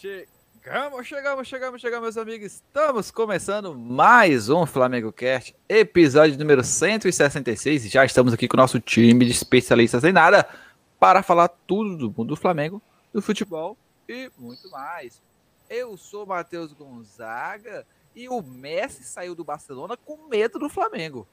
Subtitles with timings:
[0.00, 2.52] Chegamos, chegamos, chegamos, chegamos, meus amigos.
[2.52, 7.90] Estamos começando mais um Flamengo Cast, episódio número 166.
[7.90, 10.48] Já estamos aqui com o nosso time de especialistas em nada
[11.00, 12.80] para falar tudo do mundo do Flamengo,
[13.12, 13.76] do futebol
[14.08, 15.20] e muito mais.
[15.68, 17.84] Eu sou Matheus Gonzaga
[18.14, 21.26] e o Messi saiu do Barcelona com medo do Flamengo.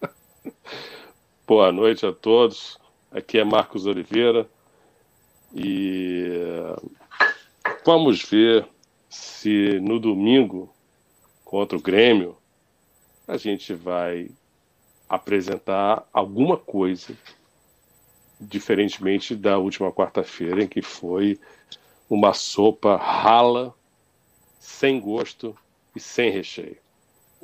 [1.44, 2.78] Boa noite a todos.
[3.10, 4.48] Aqui é Marcos Oliveira
[5.54, 6.26] e
[7.84, 8.66] vamos ver
[9.08, 10.72] se no domingo
[11.44, 12.36] contra o Grêmio
[13.26, 14.30] a gente vai
[15.08, 17.16] apresentar alguma coisa
[18.40, 21.38] diferentemente da última quarta-feira em que foi
[22.08, 23.74] uma sopa rala,
[24.58, 25.56] sem gosto
[25.94, 26.81] e sem recheio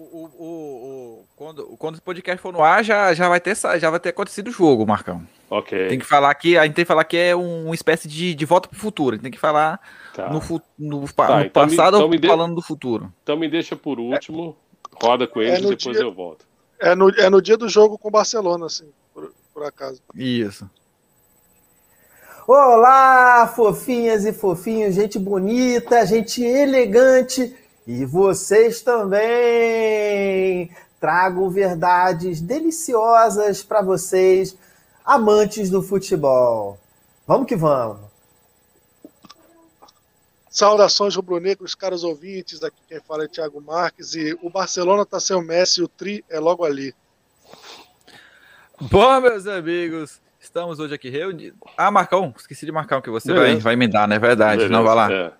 [0.00, 3.90] o, o, o, quando, quando o podcast for no ar, já, já, vai ter, já
[3.90, 5.26] vai ter acontecido o jogo, Marcão.
[5.50, 5.88] Ok.
[5.88, 8.32] Tem que falar que a gente tem que falar que é um, uma espécie de,
[8.32, 9.14] de volta pro futuro.
[9.14, 9.80] A gente tem que falar
[10.14, 10.30] tá.
[10.30, 10.40] no,
[10.78, 13.12] no, tá, no então passado me, então me falando do futuro.
[13.24, 14.56] Então me deixa por último,
[15.02, 16.46] roda com eles é e depois dia, eu volto.
[16.78, 20.00] É no, é no dia do jogo com o Barcelona, assim, por, por acaso.
[20.14, 20.70] Isso.
[22.46, 27.54] Olá, fofinhas e fofinhos, gente bonita, gente elegante
[27.88, 30.70] e vocês também!
[31.00, 34.54] Trago verdades deliciosas para vocês,
[35.02, 36.78] amantes do futebol.
[37.26, 38.00] Vamos que vamos!
[40.50, 42.62] Saudações rubro-negros, caros ouvintes.
[42.62, 44.14] Aqui quem fala é Thiago Marques.
[44.14, 46.94] E o Barcelona tá sem o Messi, o Tri é logo ali.
[48.78, 51.58] Bom, meus amigos, estamos hoje aqui reunidos.
[51.74, 54.64] Ah, Marcão, esqueci de marcar o que você vai, vai me dar, não é verdade?
[54.64, 55.10] Beleza, não, vai lá.
[55.10, 55.32] É.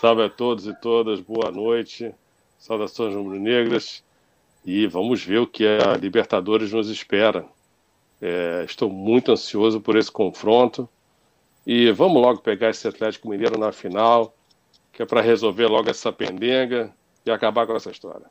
[0.00, 2.14] Salve a todos e todas, boa noite.
[2.58, 4.02] Saudações rubro-negras.
[4.64, 7.44] E vamos ver o que a Libertadores nos espera.
[8.18, 10.88] É, estou muito ansioso por esse confronto.
[11.66, 14.34] E vamos logo pegar esse Atlético Mineiro na final,
[14.90, 16.90] que é para resolver logo essa pendenga
[17.26, 18.24] e acabar com essa história.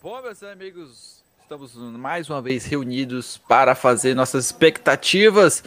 [0.00, 5.62] Bom, meus amigos, estamos mais uma vez reunidos para fazer nossas expectativas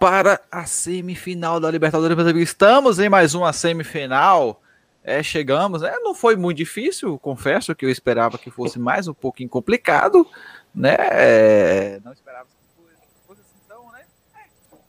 [0.00, 2.16] para a semifinal da Libertadores.
[2.36, 4.62] Estamos em mais uma semifinal.
[5.04, 5.94] É, chegamos, né?
[5.98, 10.26] Não foi muito difícil, confesso que eu esperava que fosse mais um pouquinho complicado,
[10.74, 10.96] né?
[10.98, 14.00] É, não esperava que fosse assim tão, né?
[14.36, 14.46] É,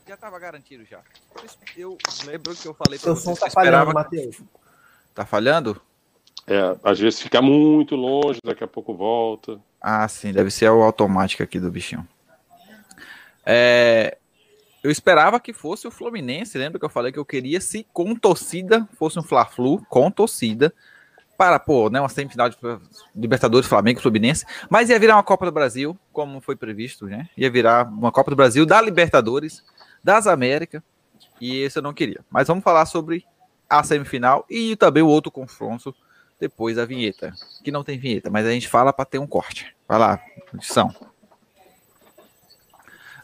[0.07, 1.01] já estava garantido já.
[1.75, 3.91] Eu lembro que eu falei para vocês tá que esperava...
[3.91, 4.47] Falhando,
[5.13, 5.81] Tá falhando?
[6.47, 9.59] É, às vezes fica muito longe, daqui a pouco volta.
[9.81, 12.07] Ah, sim, deve ser o automático aqui do bichinho.
[13.45, 14.17] É,
[14.83, 18.15] eu esperava que fosse o Fluminense, lembra que eu falei que eu queria se com
[18.15, 20.73] torcida fosse um Fla-Flu com torcida
[21.37, 22.57] para, pô, né, uma semifinal de
[23.15, 27.27] Libertadores, Flamengo, Fluminense, mas ia virar uma Copa do Brasil, como foi previsto, né?
[27.35, 29.63] Ia virar uma Copa do Brasil da Libertadores,
[30.03, 30.83] das Américas,
[31.39, 32.23] e esse eu não queria.
[32.29, 33.25] Mas vamos falar sobre
[33.67, 35.95] a semifinal e também o outro confronto
[36.39, 39.75] depois da vinheta, que não tem vinheta, mas a gente fala para ter um corte.
[39.87, 40.19] Vai lá,
[40.53, 40.93] edição.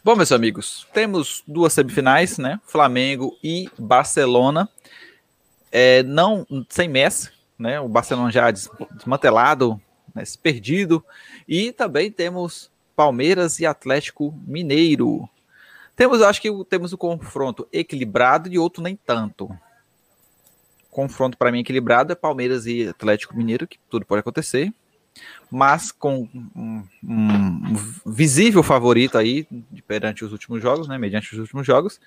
[0.07, 2.61] Bom, meus amigos, temos duas semifinais, né?
[2.65, 4.69] Flamengo e Barcelona.
[5.69, 7.29] É, não sem Messi,
[7.59, 7.77] né?
[7.81, 9.77] O Barcelona já desmantelado,
[10.15, 10.23] né?
[10.41, 11.03] perdido.
[11.45, 15.27] E também temos Palmeiras e Atlético Mineiro.
[15.93, 19.49] Temos, acho que temos um confronto equilibrado e outro nem tanto.
[20.89, 24.73] Confronto para mim equilibrado é Palmeiras e Atlético Mineiro, que tudo pode acontecer
[25.49, 29.47] mas com um, um, visível favorito aí
[29.87, 31.99] perante os últimos jogos, né, mediante os últimos jogos,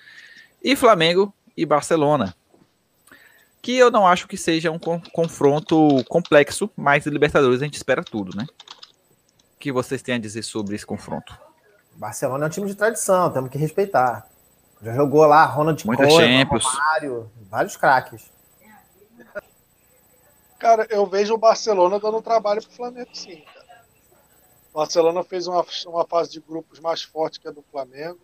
[0.62, 2.34] e Flamengo e Barcelona,
[3.62, 8.36] que eu não acho que seja um confronto complexo, mas Libertadores a gente espera tudo,
[8.36, 8.46] né?
[9.54, 11.38] O que vocês têm a dizer sobre esse confronto?
[11.94, 14.26] Barcelona é um time de tradição, temos que respeitar.
[14.82, 18.30] Já jogou lá Ronald Koeman, Romário, vários craques.
[20.60, 23.42] Cara, eu vejo o Barcelona dando trabalho pro Flamengo, sim.
[23.54, 23.84] Cara.
[24.72, 28.20] O Barcelona fez uma, uma fase de grupos mais forte que a do Flamengo.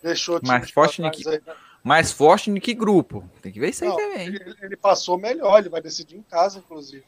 [0.00, 1.54] Deixou mais forte, que, aí, né?
[1.82, 3.28] mais forte que grupo.
[3.42, 4.28] Tem que ver isso aí também.
[4.28, 7.04] Ele, ele, passou melhor, ele vai decidir em casa, inclusive.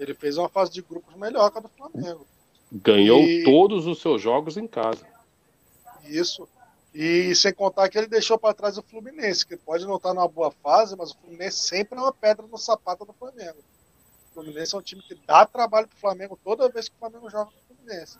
[0.00, 2.26] Ele fez uma fase de grupos melhor que a do Flamengo.
[2.72, 3.44] Ganhou e...
[3.44, 5.06] todos os seus jogos em casa.
[6.04, 6.48] Isso.
[6.94, 10.26] E sem contar que ele deixou para trás o Fluminense, que pode não estar numa
[10.26, 13.58] boa fase, mas o Fluminense sempre é uma pedra no sapato do Flamengo.
[14.34, 17.30] O Fluminense é um time que dá trabalho pro Flamengo toda vez que o Flamengo
[17.30, 18.18] joga com o Fluminense.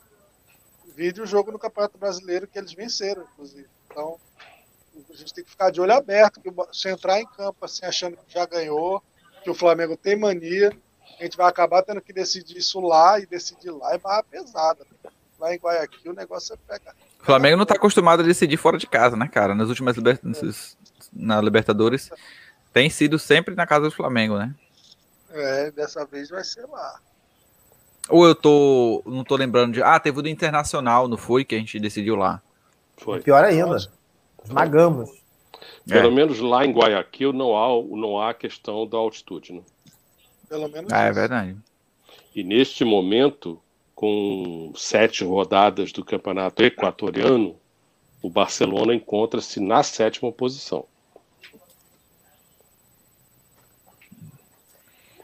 [0.94, 3.66] Vídeo o jogo no Campeonato Brasileiro que eles venceram, inclusive.
[3.90, 4.16] Então,
[5.10, 8.16] a gente tem que ficar de olho aberto, que se entrar em campo assim, achando
[8.16, 9.02] que já ganhou,
[9.42, 10.72] que o Flamengo tem mania,
[11.18, 14.86] a gente vai acabar tendo que decidir isso lá e decidir lá é barra pesada.
[15.38, 16.94] Lá em Guayaquil o negócio é pegar.
[17.20, 19.52] O Flamengo não está acostumado a decidir fora de casa, né, cara?
[19.52, 20.76] Nas últimas, nas
[21.12, 22.10] na Libertadores
[22.72, 24.54] tem sido sempre na casa do Flamengo, né?
[25.34, 27.00] É, dessa vez vai ser lá.
[28.08, 29.02] Ou eu tô.
[29.06, 29.82] Não tô lembrando de.
[29.82, 31.44] Ah, teve o do Internacional, não foi?
[31.44, 32.40] Que a gente decidiu lá.
[32.96, 33.20] Foi.
[33.20, 33.76] Pior ainda.
[34.44, 35.10] Esmagamos.
[35.88, 36.10] Pelo É.
[36.10, 39.54] menos lá em Guayaquil não há, não há questão da altitude.
[39.54, 39.62] Né?
[40.48, 41.56] Pelo menos Ah, é verdade.
[42.34, 43.60] E neste momento,
[43.94, 47.56] com sete rodadas do campeonato equatoriano,
[48.22, 50.84] o Barcelona encontra-se na sétima posição.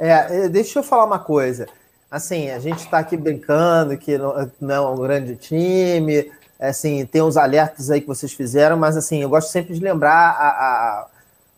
[0.01, 1.67] É, deixa eu falar uma coisa.
[2.11, 4.35] Assim, a gente está aqui brincando que não,
[4.73, 9.29] é um grande time, assim, tem uns alertas aí que vocês fizeram, mas assim, eu
[9.29, 11.07] gosto sempre de lembrar a, a-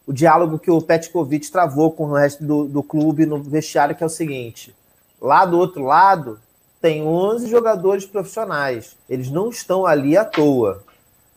[0.06, 4.02] o diálogo que o Petkovic travou com o resto do, do clube no vestiário, que
[4.02, 4.74] é o seguinte:
[5.20, 6.40] lá do outro lado
[6.80, 10.82] tem 11 jogadores profissionais, eles não estão ali à toa.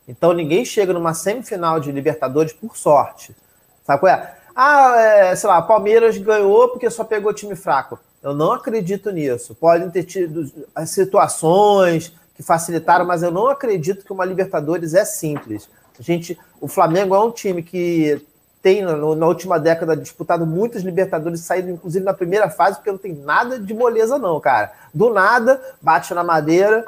[0.08, 3.36] Então ninguém chega numa semifinal de Libertadores por sorte.
[3.86, 4.36] Sabe qual é?
[4.56, 8.00] Ah, é, sei lá, Palmeiras ganhou porque só pegou time fraco.
[8.24, 9.54] Eu não acredito nisso.
[9.56, 15.04] Podem ter tido as situações que facilitaram, mas eu não acredito que uma Libertadores é
[15.06, 15.69] simples.
[16.00, 18.25] A gente, o Flamengo é um time que
[18.62, 22.98] tem no- na última década disputado muitas Libertadores, saído inclusive na primeira fase, porque não
[22.98, 24.72] tem nada de moleza não, cara.
[24.94, 26.84] Do nada, bate na madeira,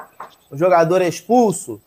[0.49, 1.79] o jogador é expulso,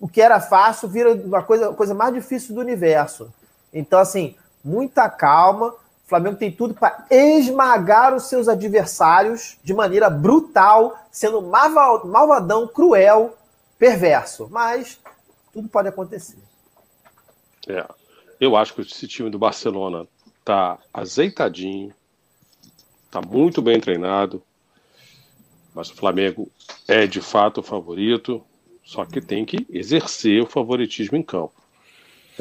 [0.00, 3.32] o que era fácil vira uma coisa, coisa mais difícil do universo.
[3.74, 5.68] Então, assim, muita calma.
[5.68, 12.68] O Flamengo tem tudo para esmagar os seus adversários de maneira brutal, sendo malva- malvadão,
[12.68, 13.36] cruel,
[13.78, 14.48] perverso.
[14.50, 15.00] Mas
[15.52, 16.38] tudo pode acontecer.
[17.66, 17.86] É.
[18.40, 20.06] Eu acho que esse time do Barcelona
[20.44, 21.94] tá azeitadinho,
[23.10, 24.42] tá muito bem treinado,
[25.72, 26.50] mas o Flamengo
[26.88, 28.44] é de fato o favorito,
[28.84, 31.61] só que tem que exercer o favoritismo em campo.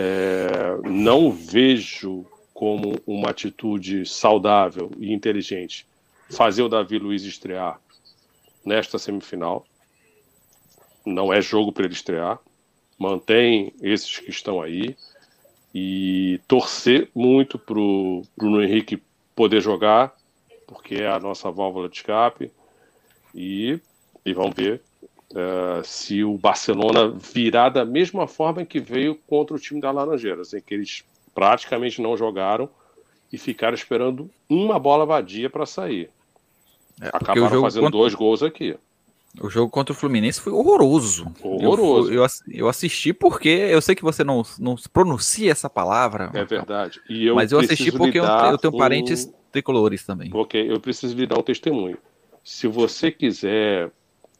[0.03, 2.25] É, não vejo
[2.55, 5.85] como uma atitude saudável e inteligente
[6.27, 7.79] fazer o Davi Luiz estrear
[8.65, 9.63] nesta semifinal.
[11.05, 12.39] Não é jogo para ele estrear.
[12.97, 14.95] Mantém esses que estão aí
[15.73, 19.03] e torcer muito para o Bruno Henrique
[19.35, 20.15] poder jogar,
[20.65, 22.51] porque é a nossa válvula de escape.
[23.35, 23.79] E,
[24.25, 24.81] e vamos ver
[25.35, 30.53] eh, se o Barcelona virar da mesma forma que veio contra o time da Laranjeiras,
[30.53, 32.69] em que eles praticamente não jogaram
[33.31, 36.09] e ficaram esperando uma bola vadia para sair.
[37.01, 38.75] É, Acabaram o jogo fazendo contra- dois gols aqui.
[39.41, 41.31] O jogo contra o Fluminense foi horroroso.
[41.41, 42.11] Horroroso.
[42.11, 46.29] Eu, eu, eu assisti porque eu sei que você não, não pronuncia essa palavra.
[46.33, 46.99] É verdade.
[47.09, 50.29] E eu mas eu assisti porque eu, eu tenho um- parentes tricolores também.
[50.33, 51.97] Ok, eu preciso lhe dar um testemunho.
[52.43, 53.89] Se você quiser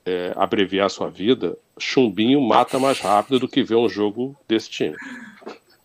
[0.06, 4.96] é, abreviar sua vida, chumbinho mata mais rápido do que ver um jogo desse time.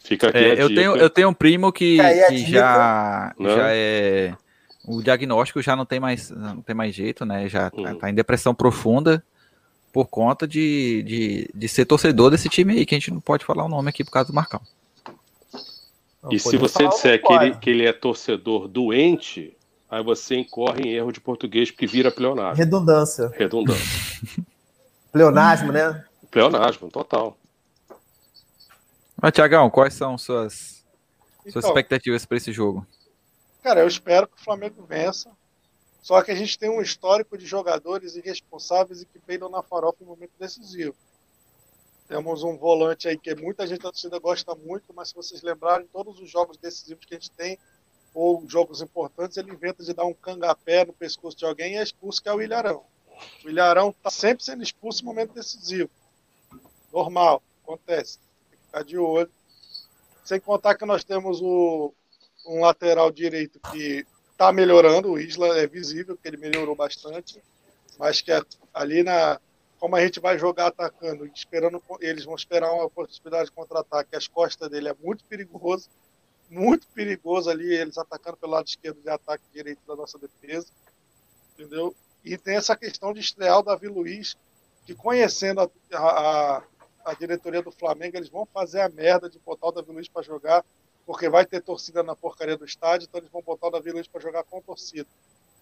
[0.00, 0.80] Fica aqui a É, eu, dica.
[0.80, 3.54] tenho, eu tenho um primo que, É, que já, Né?
[3.54, 4.34] já é.
[4.86, 7.48] O diagnóstico já não tem mais, não tem mais jeito, né?
[7.48, 7.98] Já tá, Uhum.
[7.98, 9.22] tá em depressão profunda
[9.92, 13.44] por conta de, de, de ser torcedor desse time aí, que a gente não pode
[13.44, 14.60] falar o nome aqui por causa do Marcão.
[16.22, 19.56] Não, E se você disser que ele, que ele é torcedor doente,
[19.90, 22.56] aí você incorre em erro de português porque vira pleonasmo.
[22.56, 23.28] Redundância.
[23.28, 24.46] Redundância.
[25.12, 26.04] Pleonasmo, né?
[26.30, 27.38] Pleonasmo, total.
[29.20, 30.84] Mas, Tiagão, quais são suas,
[31.42, 32.86] suas Então, expectativas para esse jogo?
[33.62, 35.31] Cara, eu espero que o Flamengo vença.
[36.02, 40.05] Só que a gente tem um histórico de jogadores irresponsáveis e que peidam na farofa
[40.05, 40.94] em momento decisivo.
[42.06, 45.88] Temos um volante aí que muita gente da torcida gosta muito, mas se vocês lembrarem,
[45.93, 47.58] todos os jogos decisivos que a gente tem,
[48.17, 51.82] ou jogos importantes, ele inventa de dar um cangapé no pescoço de alguém e é
[51.82, 52.82] expulso, que é o Ilharão.
[53.44, 55.91] O Ilharão está sempre sendo expulso em momento decisivo.
[56.91, 58.19] Normal, acontece.
[58.49, 59.31] Tem que ficar de olho.
[60.25, 61.93] Sem contar que nós temos o,
[62.46, 67.43] um lateral direito que está melhorando, o Isla é visível que ele melhorou bastante,
[67.99, 68.41] mas que é
[68.73, 69.39] ali na
[69.79, 74.27] como a gente vai jogar atacando, esperando eles vão esperar uma possibilidade de contra-ataque, as
[74.27, 75.91] costas dele é muito perigoso,
[76.48, 80.69] muito perigoso ali eles atacando pelo lado esquerdo de ataque direito da nossa defesa,
[81.55, 81.94] entendeu?
[82.24, 84.36] E tem essa questão de estrear o Davi Luiz,
[84.84, 86.62] que conhecendo a, a,
[87.05, 90.22] a diretoria do Flamengo, eles vão fazer a merda de botar o Davi Luiz para
[90.22, 90.65] jogar
[91.06, 94.08] porque vai ter torcida na porcaria do estádio, então eles vão botar o Davi Luiz
[94.08, 95.08] para jogar com torcida.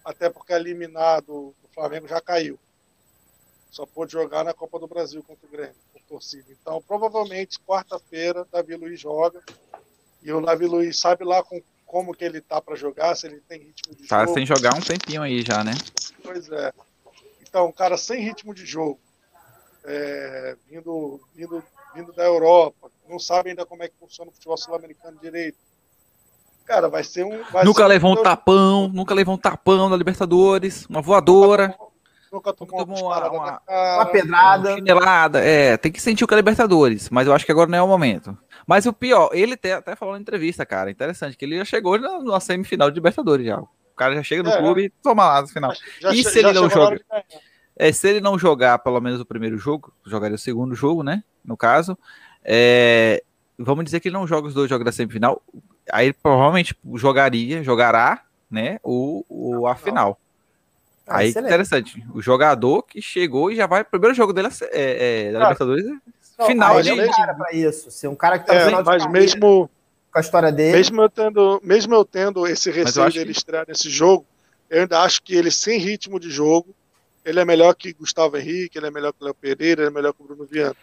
[0.03, 2.59] Até porque eliminado do Flamengo já caiu.
[3.71, 6.47] Só pôde jogar na Copa do Brasil contra o Grêmio, com torcida.
[6.51, 9.43] Então, provavelmente, quarta-feira, Davi Luiz joga.
[10.25, 13.41] E o Davi Luiz sabe lá com, como que ele tá para jogar, se ele
[13.47, 14.35] tem ritmo de Tá jogo.
[14.35, 15.73] sem jogar um tempinho aí já, né?
[16.23, 16.73] Pois é.
[17.47, 18.99] Então, um cara sem ritmo de jogo,
[19.85, 21.63] é, vindo, vindo,
[21.95, 25.59] vindo da Europa, não sabe ainda como é que funciona o futebol sul-americano direito.
[26.65, 27.43] Cara, vai ser um.
[27.53, 31.77] Vai nunca ser levou um tapão, nunca levou um tapão na Libertadores, uma voadora.
[32.33, 34.69] Nunca tomou, tomou uma, uma- uma, uma- Uma pedrada.
[34.71, 37.71] Uma chinelada, é, tem que sentir o que é Libertadores, mas eu acho que agora
[37.71, 38.37] não é o momento.
[38.67, 41.99] Mas o pior, ele te- até falou na entrevista, cara, interessante, que ele já chegou
[41.99, 43.59] na, na semifinal de Libertadores já.
[43.61, 45.73] O cara já chega no É, clube e toma lá no final.
[46.01, 47.01] Já, E se ele não joga?
[47.77, 51.23] É, se ele não jogar pelo menos o primeiro jogo, jogaria o segundo jogo, né?
[51.45, 51.99] No caso,
[52.45, 53.23] é,
[53.59, 55.43] vamos dizer que ele não joga os dois jogos da semifinal,
[55.93, 58.79] aí ele provavelmente jogaria, jogará, né?
[58.83, 60.19] O, o a final.
[61.07, 61.49] Ah, Aí excelente.
[61.49, 65.39] interessante, o jogador que chegou e já vai, o primeiro jogo dele é, é, da
[65.41, 66.01] Cara, Libertadores, não,
[66.47, 67.91] final de, Ele é um cara pra isso.
[67.91, 69.71] Se um cara que tá É, no final de mas carreira, mesmo,
[70.13, 70.77] com a história dele.
[70.77, 74.27] mesmo, eu tendo, mesmo eu tendo esse receio acho dele que- estrear nesse jogo,
[74.71, 76.75] eu ainda acho que ele, sem ritmo de jogo,
[77.25, 79.93] ele é melhor que Gustavo Henrique, ele é melhor que o Léo Pereira, ele é
[79.93, 80.75] melhor que o Bruno Viana.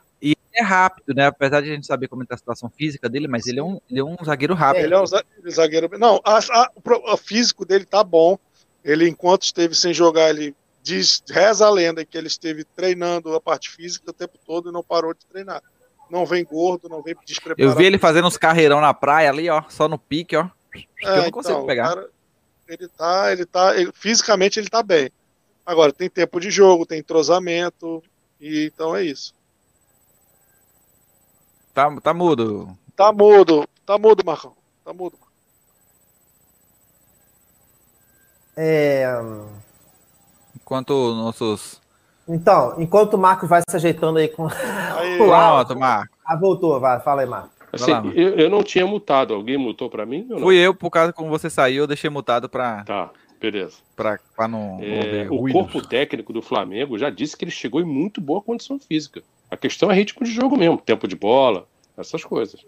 [0.53, 1.27] é rápido, né?
[1.27, 3.79] Apesar de a gente saber como está a situação física dele, mas ele é um,
[3.89, 4.83] ele é um zagueiro rápido.
[4.83, 5.89] Ele é um za- zagueiro.
[5.97, 6.69] Não, a- a-
[7.13, 8.37] o físico dele tá bom.
[8.83, 13.41] Ele, enquanto esteve sem jogar, ele diz, reza a lenda que ele esteve treinando a
[13.41, 15.61] parte física o tempo todo e não parou de treinar.
[16.09, 17.61] Não vem gordo, não vem despreparado.
[17.61, 20.49] Eu vi ele fazendo uns carreirão na praia ali, ó, só no pique, ó.
[21.03, 21.91] É, eu não consigo então, pegar.
[21.91, 22.09] o cara,
[22.67, 25.09] ele tá, ele tá, ele- fisicamente ele tá bem.
[25.65, 28.03] Agora tem tempo de jogo, tem entrosamento
[28.39, 29.33] e então é isso.
[31.73, 32.77] Tá, tá mudo.
[32.95, 34.55] Tá mudo, tá mudo, Marcão.
[34.83, 35.17] Tá mudo.
[38.57, 39.05] É,
[40.71, 41.81] Enquanto nossos.
[42.25, 44.47] Então, enquanto o Marcos vai se ajeitando aí com.
[44.47, 46.15] Aí, Pronto, Marco.
[46.25, 47.51] Ah, voltou, vai, fala aí, Marcos.
[47.73, 49.33] Assim, lá, eu, eu não tinha mutado.
[49.33, 50.43] Alguém mutou pra mim ou não?
[50.43, 53.79] Fui eu, por causa como você saiu, eu deixei mutado pra, Tá, beleza.
[53.97, 58.21] pra não É, o corpo técnico do Flamengo já disse que ele chegou em muito
[58.21, 59.21] boa condição física.
[59.49, 62.65] A questão é ritmo de jogo mesmo, tempo de bola, essas coisas.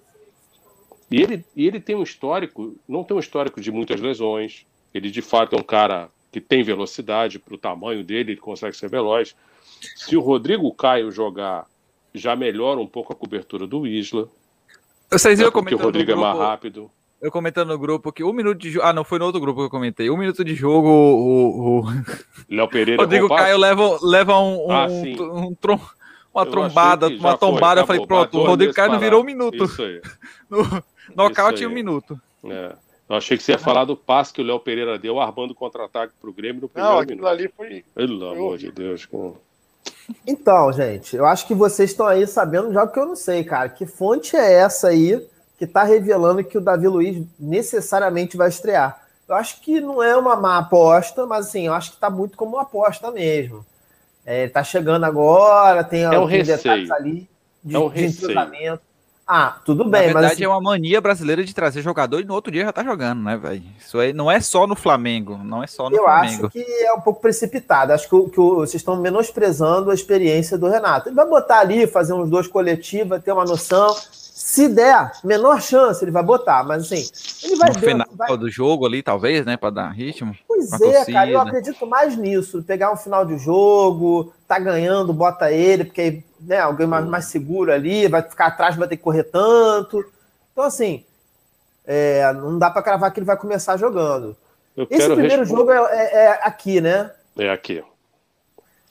[1.09, 4.65] E ele, e ele tem um histórico, não tem um histórico de muitas lesões.
[4.93, 8.75] Ele de fato é um cara que tem velocidade para o tamanho dele, ele consegue
[8.75, 9.35] ser veloz.
[9.95, 11.65] Se o Rodrigo Caio jogar,
[12.13, 14.27] já melhora um pouco a cobertura do Isla,
[15.11, 16.91] Vocês viram porque o Rodrigo é mais grupo, rápido.
[17.21, 18.85] eu comentando no grupo que um minuto de jogo.
[18.85, 20.09] Ah, não, foi no outro grupo que eu comentei.
[20.09, 21.83] Um minuto de jogo, o, o,
[22.49, 23.29] Léo Pereira Rodrigo.
[23.29, 25.79] Caio leva, leva um, um, Ah, um- um trom-
[26.33, 27.81] uma Eu trombada, uma foi, tombada.
[27.81, 29.63] eu acabou, falei, pronto, o Rodrigo Caio não virou um minuto.
[29.65, 30.01] Isso aí.
[30.49, 30.83] No,
[31.15, 32.19] nocaute um minuto.
[32.45, 32.75] É.
[33.09, 36.13] Eu achei que você ia falar do passe que o Léo Pereira deu armando contra-ataque
[36.21, 37.31] pro Grêmio no primeiro Não, aquilo minuto.
[37.31, 37.83] ali foi.
[37.93, 38.71] Pelo foi amor de.
[38.71, 39.05] Deus.
[39.05, 39.35] com-
[40.25, 43.43] Então, gente, eu acho que vocês estão aí sabendo já o que eu não sei,
[43.43, 43.69] cara.
[43.69, 45.25] Que fonte é essa aí
[45.57, 49.01] que tá revelando que o Davi Luiz necessariamente vai estrear?
[49.27, 52.37] Eu acho que não é uma má aposta, mas assim, eu acho que tá muito
[52.37, 53.65] como uma aposta mesmo.
[54.25, 57.29] É, ele tá chegando agora, tem um alguns detalhes ali
[57.63, 58.07] de, É um de.
[59.25, 62.25] Ah, tudo Na bem, verdade, mas assim, é uma mania brasileira de trazer jogador e
[62.25, 63.63] no outro dia já tá jogando, né, velho?
[63.79, 66.47] Isso aí não é só no Flamengo, não é só no eu Flamengo.
[66.47, 67.93] acho que é um pouco precipitado.
[67.93, 71.07] Acho que, que vocês estão menosprezando a experiência do Renato.
[71.07, 73.95] Ele vai botar ali, fazer uns dois coletivos, ter uma noção.
[74.35, 76.63] Se der, menor chance, ele vai botar.
[76.65, 77.07] Mas assim,
[77.47, 80.35] ele vai no dentro, final vai- do jogo ali, talvez, né, pra dar ritmo.
[80.45, 81.41] Pois é, cara, eu torcida.
[81.43, 82.61] acredito mais nisso.
[82.63, 87.25] Pegar um final de jogo, tá ganhando, bota ele, porque aí, né, alguém mais, mais
[87.25, 90.03] seguro ali, vai ficar atrás, vai ter que correr tanto.
[90.51, 91.03] Então, assim,
[91.85, 94.35] é, não dá para cravar que ele vai começar jogando.
[94.75, 97.11] Eu Esse quero primeiro jogo é, é- é aqui, né?
[97.37, 97.83] É aqui.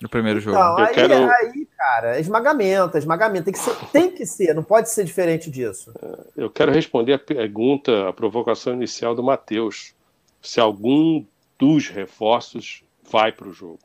[0.00, 0.56] No primeiro jogo.
[0.56, 3.44] Então, Eu aí, quero- aí, cara, é esmagamento, é esmagamento.
[3.44, 5.92] Tem que, ser, tem que ser, não pode ser diferente disso.
[6.36, 9.94] Eu quero responder a pergunta, a provocação inicial do Matheus.
[10.40, 11.24] Se algum
[11.58, 13.78] dos reforços vai para o jogo.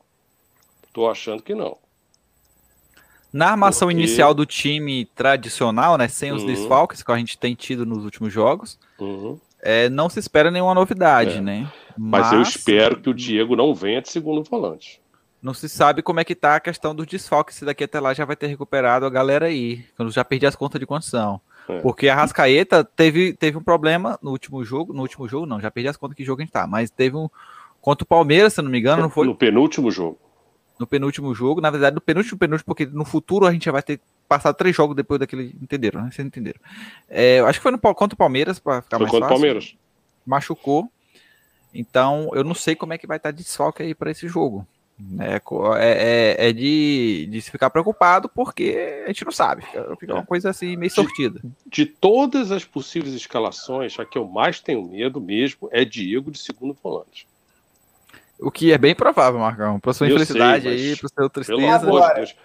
[0.87, 1.77] Estou achando que não.
[3.31, 6.47] Na armação Porque- inicial do time tradicional, né, sem os Uhum.
[6.47, 9.37] desfalques que a gente tem tido nos últimos jogos, Uhum.
[9.61, 11.41] é, não se espera nenhuma novidade, É.
[11.41, 11.71] né?
[11.97, 15.01] Mas, eu espero que o Diego não venha de segundo volante.
[15.41, 18.13] Não se sabe como é que tá a questão dos desfalques, se daqui até lá
[18.13, 19.83] já vai ter recuperado a galera aí.
[19.97, 21.39] Eu já perdi as contas de quantos são.
[21.69, 21.79] É.
[21.79, 24.93] Porque a Rascaeta teve, teve um problema no último jogo.
[24.93, 26.65] No último jogo, não, já perdi as contas que jogo a gente tá.
[26.65, 27.29] Mas teve um.
[27.81, 30.17] Contra o Palmeiras, se não me engano, não foi No penúltimo jogo.
[30.79, 31.61] No penúltimo jogo.
[31.61, 34.75] Na verdade, no penúltimo, penúltimo, porque no futuro a gente já vai ter passado três
[34.75, 35.55] jogos depois daquele.
[35.61, 36.09] Entenderam, né?
[36.11, 36.59] Vocês entenderam.
[37.09, 39.29] É, eu acho que foi no, contra o Palmeiras, para ficar Foi mais contra o
[39.29, 39.41] fácil.
[39.41, 39.75] Palmeiras.
[40.25, 40.91] Machucou.
[41.73, 44.65] Então, eu não sei como é que vai estar de desfalque aí para esse jogo.
[45.19, 49.63] É, co- é, é- é de, de se ficar preocupado, porque a gente não sabe.
[49.99, 50.25] Fica, uma É.
[50.25, 51.39] coisa assim, meio sortida.
[51.67, 56.39] De todas as possíveis escalações, a que eu mais tenho medo mesmo é Diego de
[56.39, 57.27] segundo volante.
[58.39, 59.79] O que é bem provável, Marcão.
[59.79, 61.75] Para sua Eu infelicidade sei, mas aí, para seu Pelo tristeza.
[61.87, 62.35] amor Agora- de Deus.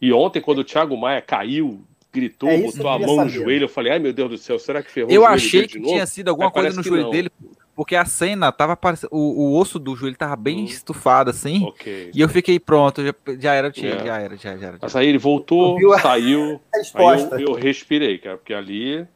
[0.00, 3.30] E ontem, quando o Thiago Maia caiu gritou, É botou a mão no saber.
[3.30, 3.64] joelho.
[3.64, 5.66] Eu falei, ai meu Deus do céu, será que ferrou Eu o joelho achei dele
[5.68, 5.92] que de novo?
[5.94, 7.10] tinha sido alguma Mas coisa no joelho não.
[7.10, 7.30] dele,
[7.76, 9.10] porque a cena tava parecendo.
[9.12, 9.18] O,
[9.52, 10.64] o osso do joelho tava bem Hum.
[10.64, 11.64] estufado assim.
[11.64, 12.10] Ok.
[12.14, 14.04] E eu fiquei pronto, já, já era, tinha, É.
[14.06, 14.78] já era, já, já era.
[14.80, 16.60] Mas aí ele voltou, a- saiu.
[16.94, 19.06] Aí eu, eu respirei, cara, porque ali.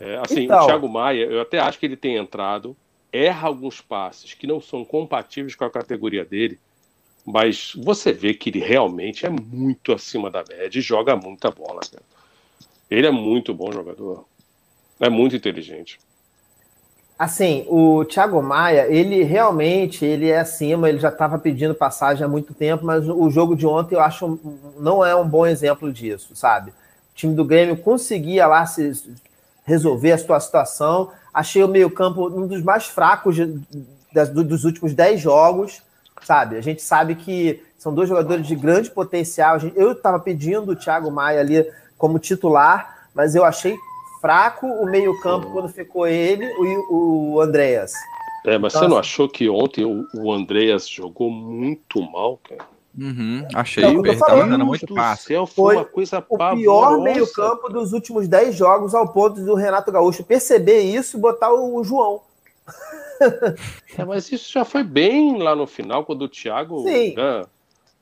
[0.00, 0.62] é, assim, Então.
[0.62, 2.76] o Thiago Maia, eu até acho que ele tem entrado,
[3.12, 6.58] erra alguns passes que não são compatíveis com a categoria dele,
[7.24, 11.80] mas você vê que ele realmente é muito acima da média e joga muita bola,
[11.80, 12.02] cara.
[12.90, 14.24] Ele é muito bom jogador.
[14.98, 15.98] É muito inteligente.
[17.18, 22.28] Assim, o Thiago Maia, ele realmente ele é acima, ele já estava pedindo passagem há
[22.28, 24.38] muito tempo, mas o jogo de ontem eu acho
[24.78, 26.70] não é um bom exemplo disso, sabe?
[26.70, 26.74] O
[27.14, 28.92] time do Grêmio conseguia lá se
[29.68, 31.10] resolver a sua situação.
[31.32, 33.60] Achei o meio-campo um dos mais fracos de-
[34.12, 35.82] das- dos últimos 10 jogos,
[36.22, 36.56] sabe?
[36.56, 39.58] A gente sabe que são dois jogadores de grande potencial.
[39.76, 41.64] Eu estava pedindo o Thiago Maia ali
[41.98, 43.76] como titular, mas eu achei
[44.20, 47.92] fraco o meio-campo quando ficou ele e o Andréas.
[48.46, 52.38] É, mas Então, você não assim- achou que ontem o, o Andreas jogou muito mal,
[52.48, 52.64] cara?
[52.96, 55.24] Uhum, achei, Não, tava falando dando muito passe.
[55.24, 59.54] céu, foi, Foi uma coisa O pior meio-campo dos últimos 10 jogos, ao ponto do
[59.54, 62.22] Renato Gaúcho perceber isso e botar o João.
[63.98, 66.84] É, mas isso já foi bem lá no final, quando o Thiago.
[66.84, 67.16] Sim.
[67.16, 67.44] né,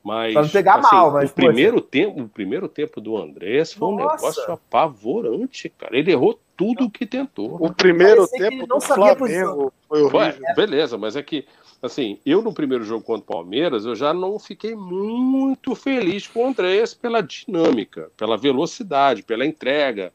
[0.03, 3.73] mas, Pra não pegar assim, mal, mas, o primeiro tempo, o primeiro tempo do Andrés
[3.73, 4.15] foi um Nossa.
[4.15, 5.97] negócio apavorante, cara.
[5.97, 7.57] Ele errou tudo o que tentou.
[7.59, 10.55] O primeiro Parecia que ele tempo não do Flamengo foi Ué, horrível.
[10.55, 11.45] beleza, mas é que,
[11.81, 16.45] assim, eu no primeiro jogo contra o Palmeiras, eu já não fiquei muito feliz com
[16.45, 20.11] o Andrés pela dinâmica, pela velocidade, pela entrega.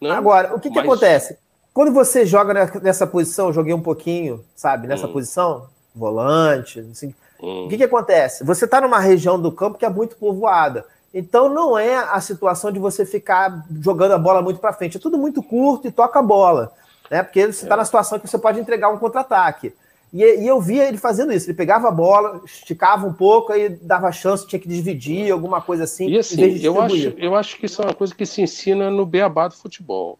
[0.00, 0.10] né?
[0.10, 1.38] Agora, o que, que Mas- acontece?
[1.72, 5.12] Quando você joga ne- nessa posição, joguei um pouquinho, sabe, nessa Hum.
[5.12, 8.42] posição, volante, assim, Hum, O que, que acontece?
[8.44, 10.86] Você está numa região do campo que é muito povoada.
[11.12, 14.96] Então não é a situação de você ficar jogando a bola muito para frente.
[14.96, 16.72] É tudo muito curto e toca a bola.
[17.10, 17.22] Né?
[17.22, 17.76] Porque você está É.
[17.76, 19.74] na situação que você pode entregar um contra-ataque.
[20.12, 21.50] E, e eu via ele fazendo isso.
[21.50, 25.84] Ele pegava a bola, esticava um pouco, aí dava chance, tinha que dividir, alguma coisa
[25.84, 26.08] assim.
[26.08, 29.04] E assim, eu acho, eu acho que isso é uma coisa que se ensina no
[29.04, 30.18] beabá do futebol.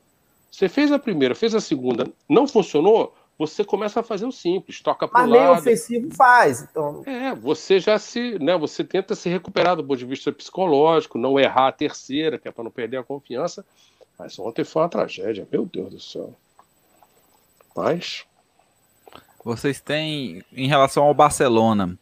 [0.51, 4.81] Você fez a primeira, fez a segunda, não funcionou, você começa a fazer o simples,
[4.81, 5.59] toca para Mas o lado.
[5.59, 6.63] ofensivo faz.
[6.63, 11.19] Então, É, você já se, né, você tenta se recuperar do ponto de vista psicológico,
[11.19, 13.65] não errar a terceira, que é para não perder a confiança.
[14.19, 16.33] Mas ontem foi uma tragédia, meu Deus do céu.
[17.77, 18.25] Mas,
[19.47, 21.97] Vocês têm, em relação ao Barcelona,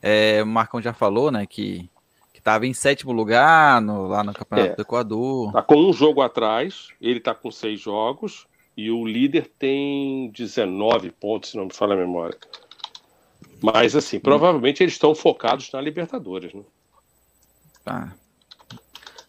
[0.00, 1.90] é, o Marcão já falou, né, que
[2.32, 4.76] estava em sétimo lugar no- lá no Campeonato É.
[4.76, 5.52] do Equador.
[5.52, 8.46] tá com um jogo atrás, ele tá com seis jogos,
[8.76, 12.38] e o líder tem 19 pontos, se não me falha a memória.
[13.60, 16.62] Mas, assim, provavelmente eles estão focados na Libertadores, né?
[17.84, 18.14] Tá.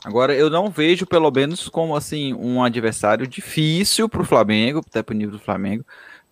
[0.05, 5.01] Agora, eu não vejo, pelo menos, como assim um adversário difícil para o Flamengo, até
[5.01, 5.83] para o nível do Flamengo,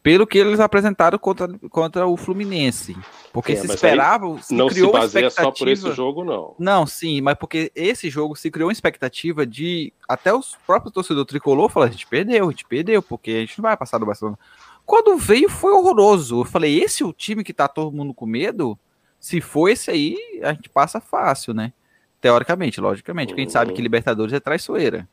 [0.05, 2.95] pelo que eles apresentaram contra, contra o Fluminense.
[3.33, 6.23] Porque É, se esperava, se Não se criou uma baseia só por esse expectativa- jogo,
[6.23, 6.53] não.
[6.59, 11.27] Não, sim, mas porque esse jogo se criou uma expectativa de até os próprios torcedores
[11.27, 14.05] tricolor falaram, a gente perdeu, a gente perdeu, porque a gente não vai passar do
[14.05, 14.37] Barcelona.
[14.85, 16.41] Quando veio foi horroroso.
[16.41, 18.77] Eu falei, esse é o time que tá todo mundo com medo?
[19.19, 21.73] Se for esse aí, a gente passa fácil, né?
[22.21, 25.09] Teoricamente, logicamente, porque a gente sabe que Libertadores é traiçoeira.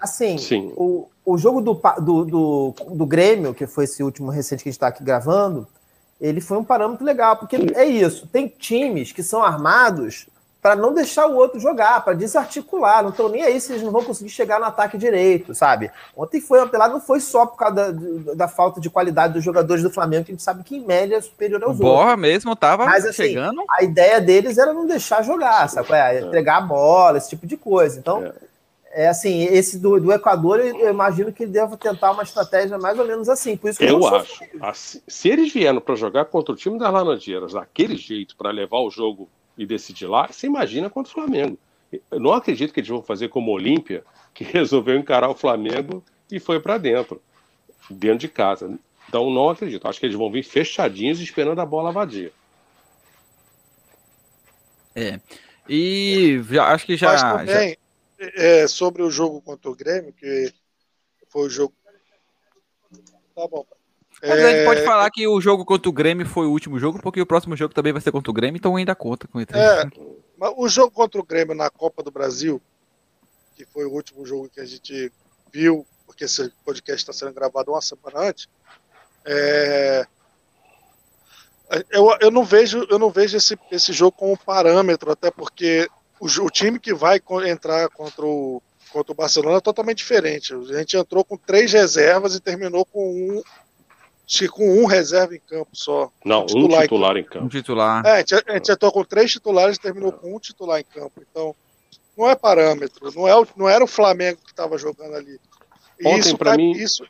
[0.00, 0.72] assim, Sim.
[0.76, 4.70] o, o jogo do, do, do, do Grêmio, que foi esse último recente que a
[4.70, 5.66] gente está aqui gravando,
[6.20, 8.26] ele foi um parâmetro legal, porque é isso.
[8.26, 10.26] Tem times que são armados
[10.60, 13.02] para não deixar o outro jogar, para desarticular.
[13.02, 15.90] Não estão nem aí se eles não vão conseguir chegar no ataque direito, sabe?
[16.14, 19.82] Ontem foi apelado, não foi só por causa da, da- falta de qualidade dos jogadores
[19.82, 21.88] do Flamengo, que a gente sabe que em média é superior O aos outros.
[21.88, 23.62] Borra mesmo tava Mas, assim, chegando.
[23.70, 25.90] A ideia deles era não deixar jogar, sabe?
[25.94, 27.98] É, entregar a bola, esse tipo de coisa.
[27.98, 28.32] Então, é,
[29.08, 32.98] assim, esse do, do Equador, eu eu imagino que ele deva tentar uma estratégia mais
[32.98, 33.56] ou menos assim.
[33.56, 34.44] Por isso que Eu sou- acho.
[34.60, 38.78] Assim, se eles vieram para jogar contra o time das Laranjeiras daquele jeito, para levar
[38.80, 41.56] o jogo e decidir lá, você imagina contra o Flamengo.
[42.10, 44.02] Eu não acredito que eles vão fazer como o Olímpia,
[44.34, 47.20] que resolveu encarar o Flamengo e foi para dentro,
[47.88, 48.76] dentro de casa.
[49.08, 49.86] Então não acredito.
[49.88, 52.32] Acho que eles vão vir fechadinhos esperando a bola vadia.
[54.94, 55.20] É.
[55.68, 57.08] E já, acho que já.
[57.12, 57.76] Mas já- também,
[58.20, 60.52] é, sobre o jogo contra o Grêmio, que
[61.28, 61.74] foi o jogo.
[63.34, 63.64] Tá bom.
[64.22, 66.78] Mas a gente pode É, falar que o jogo contra o Grêmio foi o último
[66.78, 69.40] jogo, porque o próximo jogo também vai ser contra o Grêmio, então ainda conta com
[69.40, 69.48] ele.
[69.54, 69.84] É,
[70.36, 72.60] mas o jogo contra o Grêmio na Copa do Brasil,
[73.56, 75.10] que foi o último jogo que a gente
[75.50, 78.46] viu, porque esse podcast está sendo gravado uma semana antes,
[79.24, 80.06] é,
[81.90, 85.88] Eu, eu não vejo, eu não vejo esse, esse jogo como parâmetro, até porque
[86.20, 90.54] o, o time que vai entrar contra o, contra o Barcelona é totalmente diferente.
[90.54, 93.42] A gente entrou com três reservas e terminou com um,
[94.50, 96.10] com um reserva em campo só.
[96.24, 97.28] Não, um titular, um titular em, campo.
[97.28, 97.44] em campo.
[97.46, 98.06] Um titular.
[98.06, 100.84] É, a gente, a gente entrou com três titulares e terminou com um titular em
[100.84, 101.22] campo.
[101.30, 101.56] Então,
[102.16, 103.10] não é parâmetro.
[103.14, 105.40] Não, é o, não era o Flamengo que estava jogando ali.
[106.04, 106.72] Ontem, isso, para mim.
[106.72, 107.04] Isso,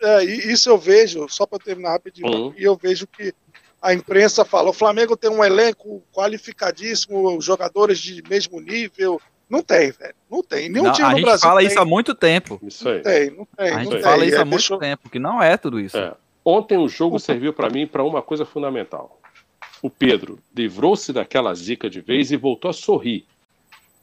[0.00, 2.54] é, isso eu vejo, só para terminar rapidinho, uhum.
[2.56, 3.34] e eu vejo que
[3.80, 9.20] a imprensa fala: o Flamengo tem um elenco qualificadíssimo, jogadores de mesmo nível.
[9.48, 10.14] Não tem, velho.
[10.30, 10.68] Não tem.
[10.68, 11.30] Nenhum não, time no Brasil.
[11.30, 11.68] A gente fala tem.
[11.68, 12.60] isso há muito tempo.
[12.62, 12.96] Isso aí.
[12.96, 13.70] Não tem, não tem.
[13.70, 14.28] A gente não fala tem.
[14.28, 14.78] isso há é, muito deixou...
[14.78, 15.96] tempo, que não é tudo isso.
[15.96, 16.14] É.
[16.44, 19.20] Ontem o jogo serviu para mim para uma coisa fundamental.
[19.80, 23.26] O Pedro livrou-se daquela zica de vez e voltou a sorrir.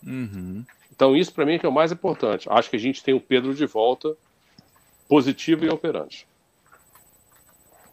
[0.05, 0.63] Uhum.
[0.95, 2.47] Então isso para mim é que é o mais importante.
[2.49, 4.15] Acho que a gente tem o Pedro de volta,
[5.07, 6.27] positivo e operante.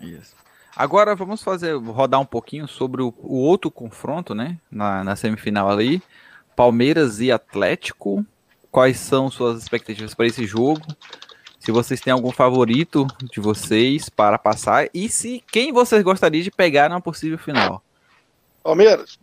[0.01, 0.41] Isso.
[0.77, 4.59] Agora vamos fazer, rodar um pouquinho sobre o, o outro confronto, né?
[4.71, 6.03] Na, na, semifinal ali.
[6.57, 8.25] Palmeiras e Atlético.
[8.71, 10.81] Quais são suas expectativas para esse jogo?
[11.61, 16.51] Se vocês têm algum favorito de vocês para passar e se quem vocês gostariam de
[16.51, 17.83] pegar na possível final?
[18.63, 19.19] Palmeiras.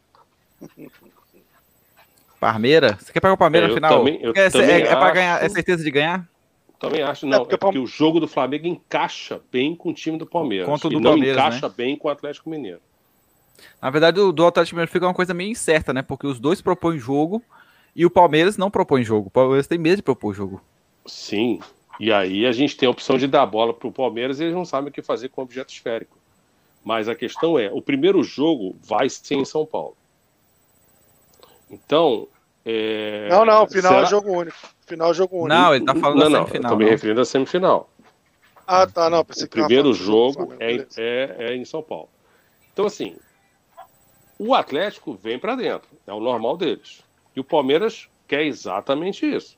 [2.39, 2.97] Parmeira?
[2.99, 3.97] Você quer pegar o Palmeiras é, no final?
[3.97, 6.25] Também, é, é, é para ganhar, é certeza de ganhar?
[6.79, 7.37] Também acho, não.
[7.37, 10.65] É porque, é porque o jogo do Flamengo encaixa bem com o time do Palmeiras.
[10.65, 11.73] Contra do e não Palmeiras, encaixa né?
[11.75, 12.79] bem com o Atlético Mineiro.
[13.81, 16.01] Na verdade, o do Atlético Mineiro fica uma coisa meio incerta, né?
[16.01, 17.43] Porque os dois propõem jogo
[17.93, 19.27] e o Palmeiras não propõe jogo.
[19.27, 20.61] O Palmeiras tem medo de propor jogo.
[21.05, 21.59] Sim.
[21.99, 24.43] E aí a gente tem a opção de dar a bola para o Palmeiras e
[24.43, 26.17] eles não sabem o que fazer com o objeto esférico.
[26.81, 29.97] Mas a questão é, o primeiro jogo vai ser em São Paulo.
[31.69, 32.25] Então.
[32.65, 33.27] É...
[33.29, 34.03] Não, não, final será...
[34.03, 34.57] é jogo único.
[34.89, 35.49] Final jogo único.
[35.49, 36.61] Não, ele tá falando não, da semifinal.
[36.63, 37.89] Não, eu tô me referindo à semifinal.
[38.65, 39.21] Ah, tá, não.
[39.21, 42.09] o primeiro jogo é, é, é em São Paulo.
[42.73, 43.15] Então, assim,
[44.39, 47.03] o Atlético vem para dentro, é o normal deles.
[47.35, 49.57] E o Palmeiras quer exatamente isso.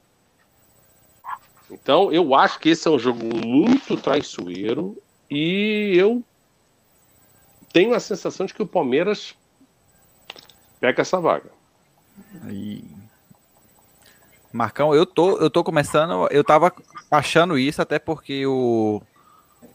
[1.70, 6.22] Então, eu acho que esse é um jogo muito traiçoeiro e eu
[7.72, 9.34] tenho a sensação de que o Palmeiras
[10.82, 11.52] pega essa vaga.
[12.44, 12.84] Aí.
[14.52, 16.74] Marcão, eu tô, eu tô começando, eu tava
[17.10, 19.02] achando isso até porque o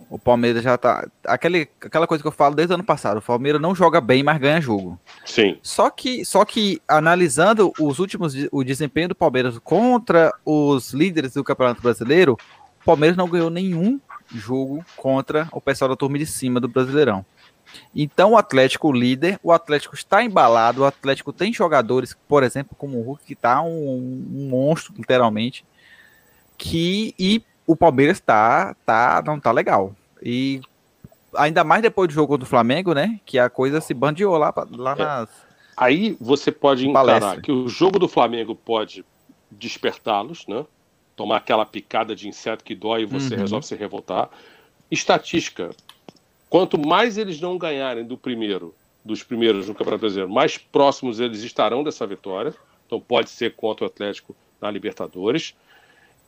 [0.08, 1.06] o Palmeiras já tá.
[1.26, 4.22] Aquele, aquela coisa que eu falo desde o ano passado: o Palmeiras não joga bem,
[4.22, 4.98] mas ganha jogo.
[5.24, 5.58] Sim.
[5.62, 11.44] Só que, só que analisando os últimos o desempenho do Palmeiras contra os líderes do
[11.44, 12.38] Campeonato Brasileiro,
[12.80, 14.00] o Palmeiras não ganhou nenhum
[14.32, 17.24] jogo contra o pessoal da turma de cima do Brasileirão.
[17.94, 22.98] Então o Atlético líder, o Atlético está embalado, o Atlético tem jogadores, por exemplo, como
[22.98, 25.64] o Hulk, que está um, um monstro, literalmente,
[26.56, 29.94] que e o Palmeiras tá, tá, não tá legal.
[30.22, 30.60] E
[31.36, 33.20] ainda mais depois do jogo contra o Flamengo, né?
[33.24, 34.96] Que a coisa se bandeou lá, lá é.
[34.96, 35.28] nas.
[35.76, 37.42] Aí você pode encarar palestra.
[37.42, 39.04] que o jogo do Flamengo pode
[39.50, 40.64] despertá-los, né?
[41.14, 43.40] Tomar aquela picada de inseto que dói e você uhum.
[43.40, 44.30] resolve se revoltar.
[44.90, 45.70] Estatística.
[46.48, 51.42] Quanto mais eles não ganharem do primeiro, dos primeiros no Campeonato Brasileiro, mais próximos eles
[51.42, 52.54] estarão dessa vitória.
[52.86, 55.54] Então pode ser contra o Atlético na Libertadores.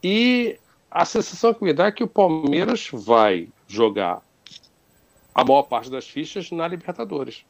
[0.02, 0.58] E
[0.90, 4.22] a sensação que me dá é que o Palmeiras vai jogar
[5.34, 7.44] a maior parte das fichas na Libertadores.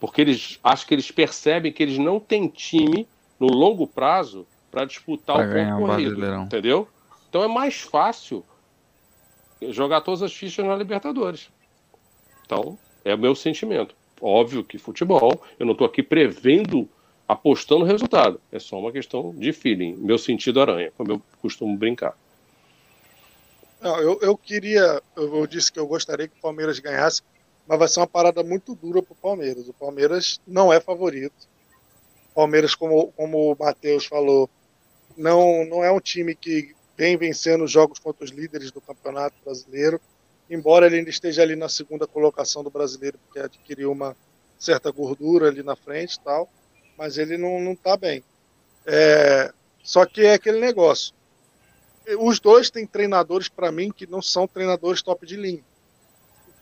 [0.00, 3.06] Porque eles acho que eles percebem que eles não têm time
[3.38, 6.34] no longo prazo para disputar pra o ponto corrido.
[6.42, 6.88] Entendeu?
[7.28, 8.44] Então é mais fácil
[9.70, 11.50] jogar todas as fichas na Libertadores.
[12.48, 13.94] Então, é o meu sentimento.
[14.22, 16.88] Óbvio que futebol, eu não estou aqui prevendo,
[17.28, 18.40] apostando resultado.
[18.50, 22.16] É só uma questão de feeling, meu sentido aranha, como eu costumo brincar.
[23.82, 27.20] Não, eu, eu queria, eu, eu, disse que eu gostaria que o Palmeiras ganhasse,
[27.66, 29.68] mas vai ser uma parada muito dura para o Palmeiras.
[29.68, 31.46] O Palmeiras não é favorito.
[32.32, 34.48] O Palmeiras, como, como o Matheus falou,
[35.16, 40.00] não, não é um time que vem vencendo jogos contra os líderes do Campeonato Brasileiro,
[40.50, 44.16] embora ele ainda esteja ali na segunda colocação do brasileiro, porque adquiriu uma
[44.58, 46.48] certa gordura ali na frente e tal,
[46.96, 48.24] mas ele não, não tá bem.
[48.86, 51.14] É, só que é aquele negócio
[52.16, 55.62] os dois têm treinadores para mim que não são treinadores top de linha.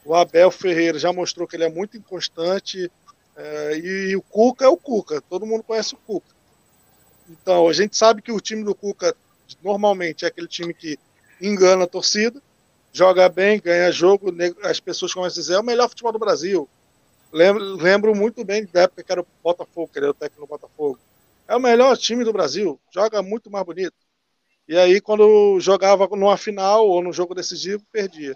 [0.04, 2.90] O Abel Ferreira já mostrou que ele é muito inconstante
[3.36, 5.20] é, e o Cuca é o Cuca.
[5.20, 6.34] Todo mundo conhece o Cuca.
[7.28, 9.14] Então a gente sabe que o time do Cuca
[9.62, 10.98] normalmente é aquele time que
[11.40, 12.40] engana a torcida,
[12.96, 16.66] joga bem, ganha jogo, as pessoas começam a dizer é o melhor futebol do Brasil.
[17.30, 20.48] Lembro, lembro muito bem da época que era o Botafogo, que era o técnico do
[20.48, 20.98] Botafogo.
[21.46, 23.94] É o melhor time do Brasil, joga muito mais bonito.
[24.66, 28.34] E aí, quando jogava numa final ou num jogo decisivo, perdia.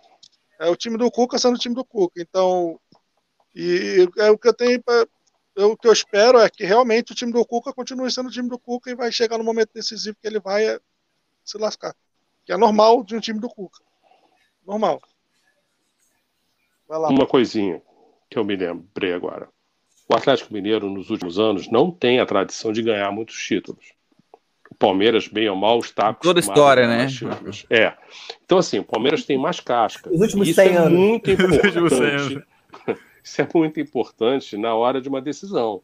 [0.58, 2.20] É o time do Cuca sendo o time do Cuca.
[2.20, 2.78] Então,
[3.54, 5.06] E é o que eu tenho pra,
[5.56, 8.32] eu, o que eu espero é que realmente o time do Cuca continue sendo o
[8.32, 10.78] time do Cuca e vai chegar no momento decisivo que ele vai é,
[11.44, 11.96] se lascar.
[12.44, 13.80] Que é normal de um time do Cuca.
[14.70, 15.02] Normal.
[16.88, 17.82] Uma coisinha
[18.30, 19.48] que eu me lembrei agora.
[20.08, 23.92] O Atlético Mineiro, nos últimos anos, não tem a tradição de ganhar muitos títulos.
[24.70, 27.08] O Palmeiras, bem ou mal, está Toda história, né?
[27.08, 27.66] Títulos.
[27.68, 27.94] É.
[28.44, 30.08] Então, assim, o Palmeiras tem mais casca.
[30.08, 30.98] Os últimos Isso 100 é anos.
[30.98, 32.46] muito Os últimos 100 importante.
[33.22, 35.82] Isso é muito importante na hora de uma decisão.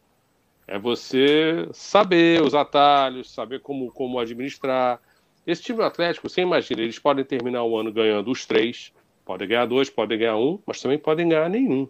[0.65, 4.99] É você saber os atalhos, saber como, como administrar.
[5.47, 8.91] Esse time do Atlético, você imagina, eles podem terminar o ano ganhando os três,
[9.23, 11.87] podem ganhar dois, podem ganhar um, mas também podem ganhar nenhum.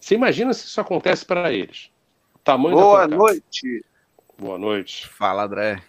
[0.00, 1.88] Você imagina se isso acontece para eles?
[2.34, 3.84] O tamanho Boa noite.
[4.36, 5.06] Boa noite.
[5.06, 5.80] Fala, André.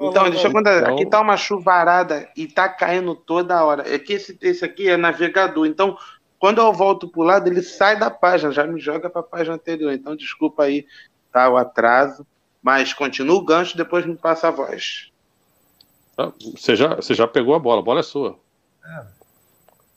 [0.00, 0.78] Então, deixa eu contar.
[0.78, 3.84] Então- Aqui tá uma chuvarada e tá caindo toda hora.
[3.86, 5.64] É que esse, esse aqui é navegador.
[5.64, 5.96] Então,
[6.40, 9.92] quando eu volto pro lado, ele sai da página, já me joga pra página anterior.
[9.92, 10.86] Então, desculpa aí,
[11.32, 12.26] tá, o atraso.
[12.60, 15.12] Mas continua o gancho, depois me passa a voz.
[16.16, 18.38] Ah, Você já, você já pegou a bola, a bola é sua.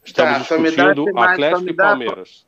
[0.04, 2.46] Estamos Tá, discutindo Atlético e Palmeiras.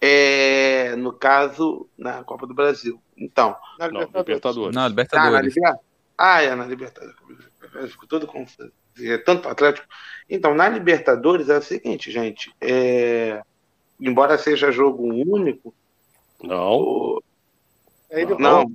[0.00, 3.00] É, no caso, na Copa do Brasil.
[3.16, 4.26] Então, Na Não, Libertadores.
[4.26, 4.74] Libertadores.
[4.74, 5.54] Não, tá na Libertadores.
[5.54, 5.82] Libertadores.
[6.18, 7.16] Ah, é na Libertadores.
[7.74, 8.72] Eu fico todo confuso.
[9.00, 9.86] É tanto Atlético.
[10.28, 12.54] Então, na Libertadores é o seguinte, gente.
[12.60, 13.42] é,
[14.00, 15.72] Embora seja jogo único,
[16.42, 17.22] Não, o-
[18.10, 18.66] ele não.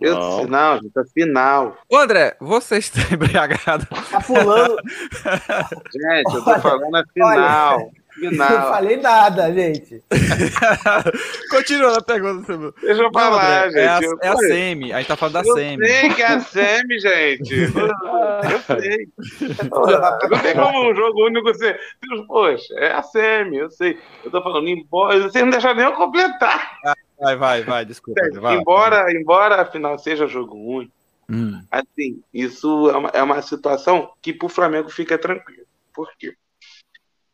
[0.00, 0.36] Eu Não.
[0.38, 1.76] sei, não, gente, é final.
[1.90, 3.86] Ô, André, você está embriagado.
[4.10, 4.76] Tá pulando.
[5.92, 7.90] Gente, eu tô Olha, falando a final.
[8.20, 8.72] Não Final.
[8.74, 10.02] falei nada, gente.
[11.50, 12.44] Continua a pergunta.
[12.44, 12.72] Seu...
[12.72, 14.04] Deixa eu Não, falar, André, é, a, gente.
[14.06, 14.92] Eu, é a Semi.
[14.92, 15.86] A gente tá falando da eu Semi.
[15.86, 17.54] sei que é a Semi, gente.
[17.54, 19.08] Eu sei.
[19.70, 21.80] Não tem como um jogo único ser.
[22.26, 23.98] Poxa, é a Semi, eu sei.
[24.24, 25.22] Eu tô falando, embora.
[25.22, 26.76] Vocês não deixaram nem eu completar.
[27.20, 28.20] Vai, vai, vai, desculpa.
[28.40, 28.56] vai.
[28.56, 30.92] embora, embora a final seja jogo único,
[31.32, 31.62] Hum.
[31.70, 35.64] assim, isso é uma, é uma situação que pro Flamengo fica tranquilo.
[35.94, 36.34] Por quê?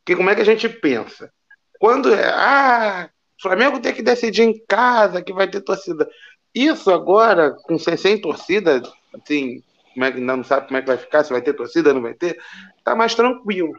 [0.05, 1.33] Porque como é que a gente pensa?
[1.81, 6.07] Quando é, ah, o Flamengo tem que decidir em casa, que vai ter torcida.
[6.55, 8.83] Isso agora, com sem, sem torcida,
[9.15, 9.63] assim,
[9.95, 12.03] como é que não sabe como é que vai ficar, se vai ter torcida, não
[12.03, 12.39] vai ter,
[12.85, 13.73] tá mais tranquilo.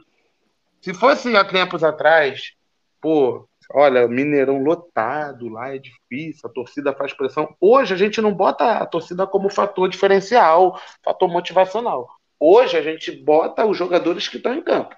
[0.82, 2.54] Se fosse há tempos atrás,
[3.00, 7.56] pô, olha, Mineirão lotado lá é difícil, a torcida faz pressão.
[7.60, 12.08] Hoje a gente não bota a torcida como fator diferencial, fator motivacional.
[12.39, 14.95] Hoje a gente bota os jogadores que estão em campo.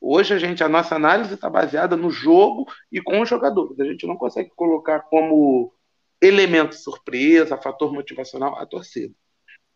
[0.00, 3.78] Hoje a gente, a nossa análise está baseada no jogo e com os jogadores.
[3.80, 5.72] A gente não consegue colocar como
[6.20, 9.14] elemento surpresa, fator motivacional a torcida.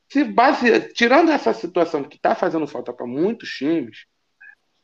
[0.08, 0.24] Se.
[0.94, 4.06] Tirando essa situação que está fazendo falta para muitos times,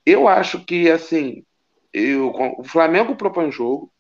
[0.04, 1.44] eu acho que assim,
[1.98, 2.32] eu...
[2.58, 3.92] o Flamengo propõe jogo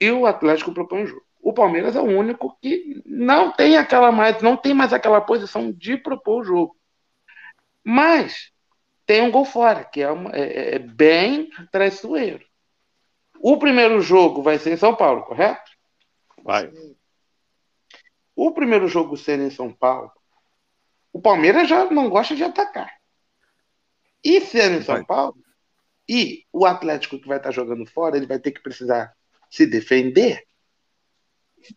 [0.00, 1.24] e o Atlético propõe jogo.
[1.40, 5.70] O Palmeiras é o único que não tem aquela mais, não tem mais aquela posição
[5.70, 6.76] de propor o jogo.
[7.84, 8.50] Mas
[9.06, 12.44] tem um gol fora, que é, uma, é, é bem traiçoeiro.
[13.40, 15.70] O primeiro jogo vai ser em São Paulo, correto?
[16.42, 16.72] vai.
[18.34, 20.10] O primeiro jogo sendo em São Paulo,
[21.12, 22.92] o Palmeiras já não gosta de atacar.
[24.22, 25.04] E sendo em São Vai.
[25.04, 25.36] Paulo,
[26.08, 29.12] e o Atlético que vai estar jogando fora, ele vai ter que precisar
[29.50, 30.44] se defender.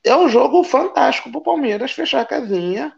[0.03, 2.93] É um jogo fantástico pro Palmeiras fechar a casinha.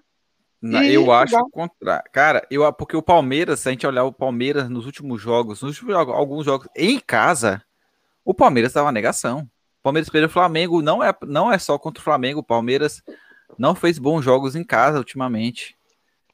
[0.61, 2.03] E eu acho o contrário.
[2.11, 5.71] Cara, eu, porque o Palmeiras, se a gente olhar o Palmeiras nos últimos jogos, nos
[5.71, 7.63] últimos jogos, alguns jogos em casa,
[8.23, 9.49] o Palmeiras estava negação.
[9.79, 13.01] O Palmeiras perdeu o Flamengo, não é, não é só contra o Flamengo, o Palmeiras
[13.57, 15.75] não fez bons jogos em casa ultimamente.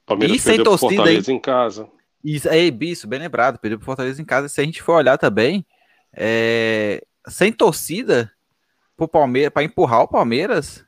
[0.06, 1.90] Palmeiras E sem torcida, Fortaleza em casa.
[2.24, 4.50] Isso, é, isso, bem lembrado, perdeu pro Fortaleza em casa.
[4.50, 5.66] Se a gente for olhar também,
[6.14, 8.32] é, sem torcida
[8.96, 10.86] pro Palmeiras, para empurrar o Palmeiras,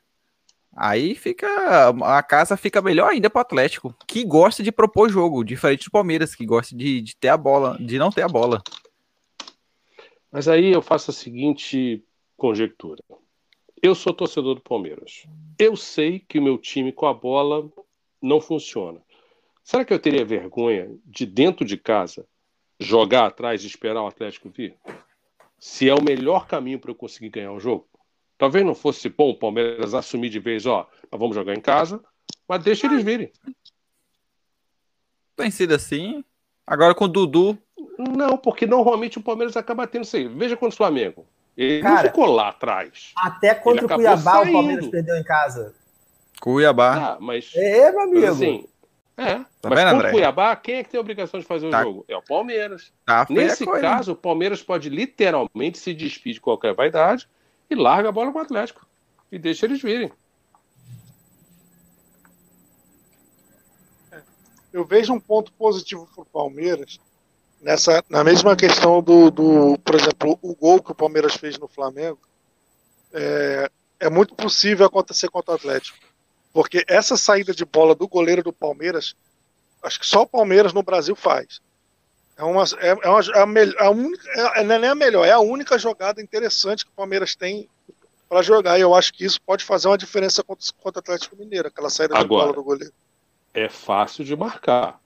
[0.76, 1.46] aí fica
[1.88, 6.34] a casa fica melhor ainda pro Atlético, que gosta de propor jogo, diferente do Palmeiras,
[6.34, 8.62] que gosta de, de ter a bola, de não ter a bola.
[10.30, 12.04] Mas aí eu faço a seguinte
[12.36, 13.02] conjectura.
[13.82, 15.26] Eu sou torcedor do Palmeiras.
[15.58, 17.70] Eu sei que o meu time com a bola
[18.20, 19.00] não funciona.
[19.70, 22.26] Será que eu teria vergonha de dentro de casa
[22.80, 24.74] jogar atrás e esperar o Atlético vir?
[25.60, 27.86] Se é o melhor caminho para eu conseguir ganhar o jogo?
[28.36, 32.02] Talvez não fosse bom o Palmeiras assumir de vez, ó, nós vamos jogar em casa,
[32.48, 33.30] mas deixa eles virem.
[35.36, 36.24] Tem sido assim.
[36.66, 37.56] Agora com o Dudu,
[37.96, 40.26] Não, porque normalmente o Palmeiras acaba tendo isso aí.
[40.26, 41.24] Veja contra o Flamengo.
[41.56, 43.12] Ele não Cara, ficou lá atrás.
[43.16, 44.48] Até contra o Cuiabá saindo.
[44.48, 45.76] o Palmeiras perdeu em casa.
[46.40, 47.12] Cuiabá.
[47.12, 48.26] Ah, mas É, meu Mas amigo.
[48.26, 48.66] assim,
[49.20, 49.34] É.
[49.60, 51.82] Tá Mas vendo, o Cuiabá, quem é que tem a obrigação de fazer o Tá.
[51.82, 52.06] jogo?
[52.08, 52.90] É o Palmeiras.
[53.04, 53.82] Tá Nesse coisa.
[53.82, 57.28] caso, o Palmeiras pode literalmente se despedir de qualquer vaidade
[57.68, 58.86] e larga a bola com o Atlético.
[59.30, 60.10] E deixa eles virem.
[64.72, 67.00] eu vejo um ponto positivo para o Palmeiras
[67.60, 71.66] nessa, na mesma questão do, do, por exemplo, o gol que o Palmeiras fez no
[71.68, 72.18] Flamengo.
[73.12, 75.98] É, é muito possível acontecer contra o Atlético.
[76.52, 79.14] Porque essa saída de bola do goleiro do Palmeiras,
[79.82, 81.60] acho que só o Palmeiras no Brasil faz.
[82.36, 84.94] É uma, é, é uma, é a, mel- a única, é, não é nem a
[84.94, 87.68] melhor, é a única jogada interessante que o Palmeiras tem
[88.28, 88.78] para jogar.
[88.78, 91.90] E eu acho que isso pode fazer uma diferença contra, contra o Atlético Mineiro, aquela
[91.90, 92.44] saída de Agora.
[92.46, 92.94] bola do goleiro.
[93.52, 94.98] É fácil de marcar.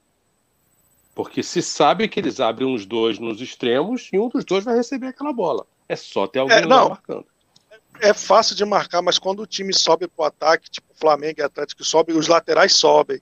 [1.15, 4.77] Porque se sabe que eles abrem uns dois nos extremos e um dos dois vai
[4.77, 5.67] receber aquela bola.
[5.89, 7.27] É só ter alguém É, lá marcando.
[8.01, 11.85] É fácil de marcar, mas quando o time sobe pro ataque, tipo Flamengo e Atlético,
[11.85, 13.21] sobe, os laterais sobem,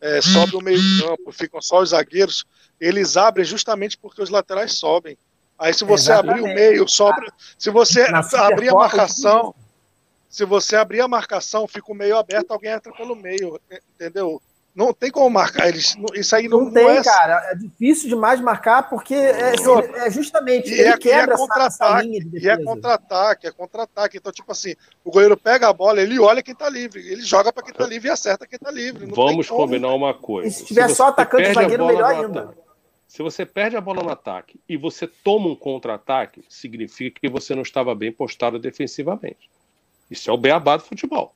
[0.00, 2.44] é, sobe o meio-campo, ficam só os zagueiros,
[2.80, 5.18] eles abrem justamente porque os laterais sobem.
[5.58, 6.54] Aí se você abrir o Exatamente.
[6.54, 7.32] meio, sobra.
[7.58, 8.02] Se você
[8.36, 9.54] abrir a marcação,
[10.28, 13.60] se você abrir a marcação, fica o meio aberto, alguém entra pelo meio,
[13.94, 14.40] entendeu?
[14.78, 15.96] Não tem como marcar eles.
[15.96, 17.50] não- Isso aí não, Não tem, é cara.
[17.50, 19.54] É difícil demais marcar porque é,
[20.06, 22.56] é justamente E ele é- e é quebra essa, essa contra-ataque, linha de E é
[22.62, 24.18] contra-ataque, é contra-ataque.
[24.18, 27.52] Então, tipo assim, o goleiro pega a bola, ele olha quem tá livre, ele joga
[27.52, 29.04] pra quem tá livre e acerta quem tá livre.
[29.04, 29.66] Não Vamos tem como.
[29.66, 30.46] combinar uma coisa.
[30.46, 32.40] E se tiver você só atacante e zagueiro, bola melhor ainda.
[32.44, 32.58] ataque-
[33.08, 37.52] Se você perde a bola no ataque e você toma um contra-ataque, significa que você
[37.52, 39.50] não estava bem postado defensivamente.
[40.08, 41.34] Isso é o beabá do futebol.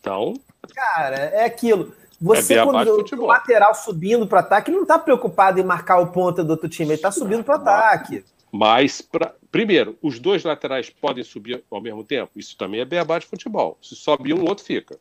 [0.00, 0.34] Então,
[0.72, 1.92] Cara, é aquilo.
[2.20, 6.42] Você, de quando o lateral subindo para ataque, não tá preocupado em marcar o ponta
[6.44, 8.24] do outro time, ele tá subindo para ataque.
[8.50, 12.30] Mas, pra- primeiro, os dois laterais podem subir ao mesmo tempo?
[12.36, 13.76] Isso também é beabá de futebol.
[13.82, 14.98] Se sobe um, o outro fica.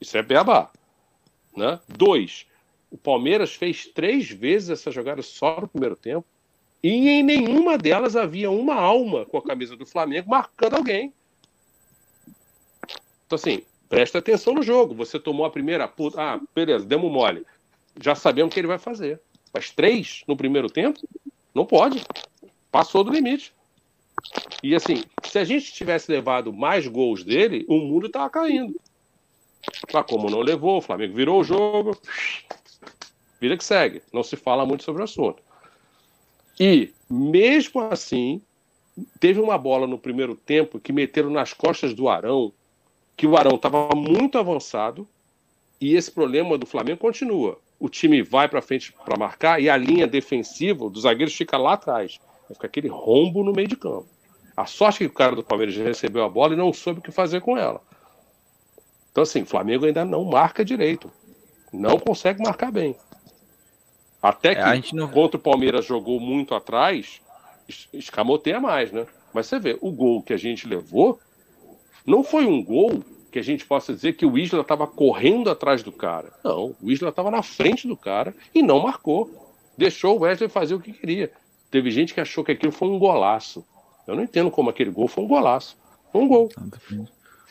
[0.00, 0.70] Isso é beabá.
[1.56, 1.78] Né?
[1.88, 2.46] Dois,
[2.90, 6.26] o Palmeiras fez três vezes essa jogada só no primeiro tempo
[6.82, 11.12] e em nenhuma delas havia uma alma com a camisa do Flamengo marcando alguém.
[13.26, 14.94] Então, assim, presta atenção no jogo.
[14.94, 15.86] Você tomou a primeira.
[15.86, 17.44] puta- Ah, beleza, demos mole.
[18.00, 19.20] Já sabemos o que ele vai fazer.
[19.52, 21.00] Mas três no primeiro tempo?
[21.54, 22.02] Não pode
[22.70, 23.52] passou do limite.
[24.62, 28.80] E assim, se a gente tivesse levado mais gols dele, o mundo tava caindo.
[29.92, 31.98] Mas como não levou, o Flamengo virou o jogo.
[33.40, 34.02] Vida que segue.
[34.12, 35.42] Não se fala muito sobre o assunto.
[36.58, 38.40] E, mesmo assim,
[39.18, 42.52] teve uma bola no primeiro tempo que meteram nas costas do Arão,
[43.20, 45.06] que o Arão estava muito avançado,
[45.78, 47.58] e esse problema do Flamengo continua.
[47.78, 51.74] O time vai para frente para marcar e a linha defensiva dos zagueiros fica lá
[51.74, 52.18] atrás.
[52.48, 54.06] Vai ficar aquele rombo no meio de campo.
[54.56, 57.02] A sorte é que o cara do Palmeiras recebeu a bola e não soube o
[57.02, 57.82] que fazer com ela.
[59.12, 61.12] Então, assim, o Flamengo ainda não marca direito.
[61.70, 62.96] Não consegue marcar bem.
[64.22, 67.20] Até que É, a gente não- contra o Palmeiras jogou muito atrás,
[67.68, 69.06] es- escamoteia mais, né?
[69.34, 71.20] Mas você vê, o gol que a gente levou
[72.06, 75.82] não foi um gol que a gente possa dizer que o Isla estava correndo atrás
[75.82, 76.32] do cara.
[76.44, 79.30] Não, o Isla estava na frente do cara e não marcou.
[79.78, 81.30] Deixou o Wesley fazer o que queria.
[81.70, 83.64] Teve gente que achou que aquilo foi um golaço.
[84.06, 85.76] Eu não entendo como aquele gol foi um golaço.
[86.12, 86.48] Foi um gol.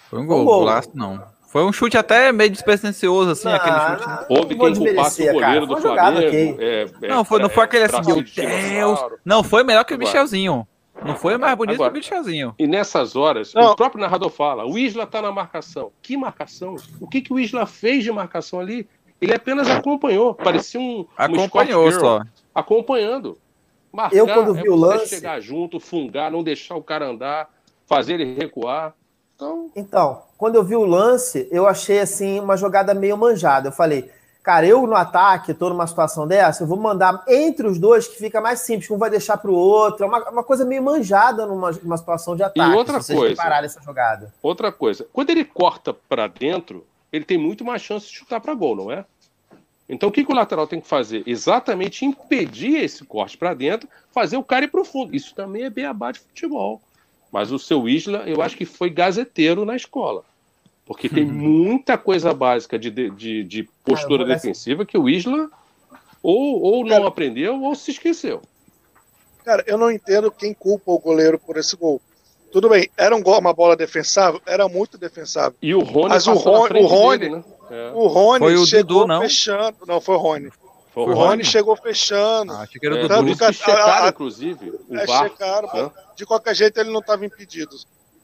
[0.10, 0.60] Foi um gol, Um gol.
[0.60, 1.24] golaço não.
[1.48, 4.08] Foi um chute até meio despretensioso, assim, Não, aquele chute.
[4.08, 5.66] não, Houve quem culpasse o goleiro cara.
[5.66, 6.62] do Flamengo.
[6.62, 9.00] é- é- Não, foi, não foi aquele assim, meu de Deus.
[9.26, 9.98] Não, foi melhor que o.
[9.98, 10.68] Michelzinho.
[11.06, 11.92] Não foi mais bonito Agora.
[11.92, 12.56] que o Michelzinho.
[12.60, 13.72] E nessas horas, Não.
[13.72, 15.92] o próprio narrador fala: o Isla está na marcação.
[16.02, 16.76] Que marcação?
[17.00, 18.88] O que, que o Isla fez de marcação ali?
[19.22, 20.34] Ele apenas acompanhou.
[20.34, 21.06] Parecia um.
[21.18, 22.22] Acompanhou Girl só.
[22.56, 23.38] acompanhando.
[23.92, 27.50] Marcar, Eu, quando vi é o lance- chegar junto, fungar, não deixar o cara andar,
[27.88, 28.94] fazer ele recuar.
[29.36, 33.70] Então, Então, quando eu vi o lance, eu achei assim uma jogada meio manjada.
[33.70, 34.10] Eu falei,
[34.50, 38.18] cara, eu no ataque, tô numa situação dessa, eu vou mandar entre os dois que
[38.18, 40.04] fica mais simples, um vai deixar pro outro.
[40.04, 42.76] É uma, uma coisa meio manjada numa, numa situação de ataque.
[42.76, 43.36] outra se vocês coisa.
[43.36, 44.34] repararem essa jogada.
[44.42, 45.06] outra coisa.
[45.14, 46.84] Quando ele corta para dentro,
[47.14, 49.06] ele tem muito mais chance de chutar para gol, não é?
[49.88, 51.22] Então o que, que o lateral tem que fazer?
[51.28, 55.16] Exatamente impedir esse corte para dentro, fazer o cara ir pro fundo.
[55.16, 56.82] Isso também é beabá de futebol.
[57.32, 60.24] Mas o seu Isla, eu acho que foi gazeteiro na escola.
[60.90, 65.08] Porque tem muita coisa básica de, de, de- de postura Cara, vou- defensiva que o
[65.08, 65.48] Isla
[66.24, 68.42] ou, ou não aprendeu ou se esqueceu.
[69.46, 72.02] Cara, eu não entendo quem culpa o goleiro por esse gol.
[72.52, 74.42] Tudo bem, era um gol, uma bola defensável?
[74.48, 75.56] Era muito defensável.
[75.62, 77.44] E o Rony Mas o Rony- o Rony- dele, né?
[77.70, 79.22] É, O Rony Foi o chegou Dudu, não?
[79.22, 79.78] fechando.
[79.88, 80.50] Não, foi o Rony.
[80.92, 82.52] foi O Rony chegou fechando.
[82.52, 83.38] Ah, achei que era É, o por Dudu.
[83.38, 85.30] Tanto checaram, a- inclusive, o É, VAR.
[85.30, 87.76] checaram, mas de qualquer jeito ele não estava impedido.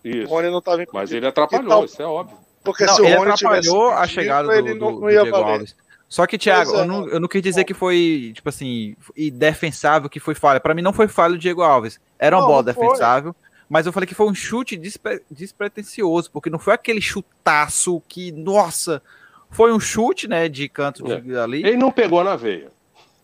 [0.04, 0.28] O Isso.
[0.28, 0.96] Rony não estava impedido.
[0.98, 2.38] Mas ele atrapalhou, Então, isso é óbvio.
[2.66, 5.32] Porque Não, se o ele Rony atrapalhou a chegada do, ele do, não, do Diego
[5.32, 5.46] valer.
[5.54, 5.76] Alves.
[6.10, 6.82] Só que, Thiago, é.
[6.82, 10.60] eu, não, eu não quis dizer que foi, tipo assim, indefensável, que foi falha.
[10.60, 12.00] Pra mim não foi falha do Diego Alves.
[12.18, 13.36] Era uma Não, bola defensável,
[13.70, 18.32] mas eu falei que foi um chute despre- despretensioso, porque não foi aquele chutaço que,
[18.32, 19.02] nossa,
[19.50, 21.60] foi um chute, né, de canto de- ali.
[21.66, 22.70] Ele não pegou na veia.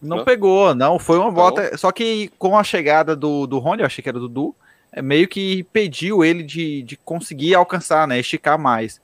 [0.01, 0.25] Não Não?
[0.25, 0.97] pegou, não.
[0.97, 1.77] Foi uma Então- volta.
[1.77, 4.55] Só que com a chegada do, do Rony, eu achei que era do Dudu,
[4.91, 8.19] é meio que impediu ele de, de conseguir alcançar, né?
[8.19, 8.99] Esticar mais.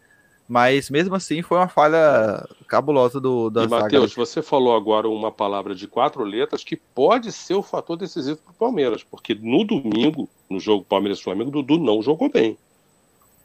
[0.48, 3.84] Mas mesmo assim foi uma falha cabulosa do da E, zaga.
[3.84, 8.38] Matheus, você falou agora uma palavra de quatro letras que pode ser o fator decisivo
[8.38, 12.30] para o Palmeiras, porque no domingo, no jogo Palmeiras e Flamengo, o Dudu não jogou
[12.32, 12.58] bem.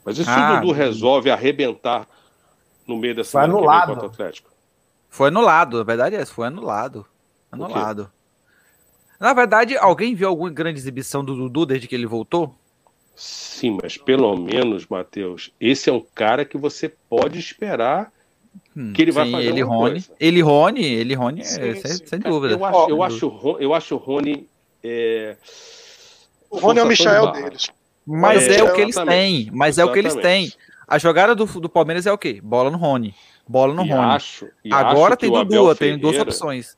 [0.05, 2.07] Mas e se Ah, o Dudu resolve arrebentar
[2.87, 3.89] no meio da Foi anulado.
[3.89, 4.51] contra o Atlético?
[5.09, 7.05] Foi anulado, a verdade é essa, foi anulado.
[7.51, 8.11] Anulado.
[9.19, 12.55] Na verdade, alguém viu alguma grande exibição do Dudu desde que ele voltou?
[13.15, 18.11] Sim, mas pelo menos, Matheus, esse é um cara que você pode esperar.
[18.77, 20.11] Hum, Que ele vai fazer ele Rony, coisa.
[20.19, 22.07] ele Rony, ele Rony, é, Sim, sem, sim.
[22.07, 22.55] sem Cara, dúvida.
[22.55, 24.49] Eu acho, eu acho, eu acho o Rony.
[24.83, 25.37] é,
[26.51, 26.87] O Rony é o
[27.27, 27.41] barra.
[27.43, 27.71] deles.
[28.07, 29.45] Mas É, é, o que eles exatamente.
[29.47, 30.45] têm, mas é o que eles têm.
[30.45, 30.59] Exatamente.
[30.89, 32.41] A jogada do, do Palmeiras é o quê?
[32.43, 33.15] Bola no Rony.
[33.49, 34.03] Bola no E Rony.
[34.15, 36.77] acho, e Agora acho tem que o Dudu, Abel tem duas opções.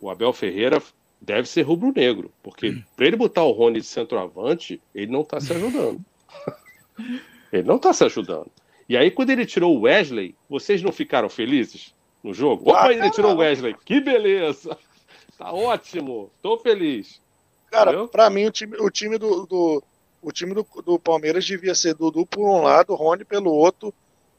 [0.00, 0.80] o Abel Ferreira
[1.20, 5.52] deve ser rubro-negro, porque para ele botar o Rony de centroavante, ele não está se
[5.52, 6.00] ajudando.
[7.52, 8.50] ele não está se ajudando.
[8.88, 12.70] E aí, quando ele tirou o Wesley, vocês não ficaram felizes no jogo?
[12.70, 13.38] Opa, Ah, ele tirou o.
[13.38, 14.76] Wesley, que beleza!
[15.38, 17.20] Tá ótimo, tô feliz.
[17.70, 19.82] Cara, pra mim, o time, o time do, do-
[20.20, 23.94] o time do, do Palmeiras devia ser Dudu por um lado, Rony pelo outro,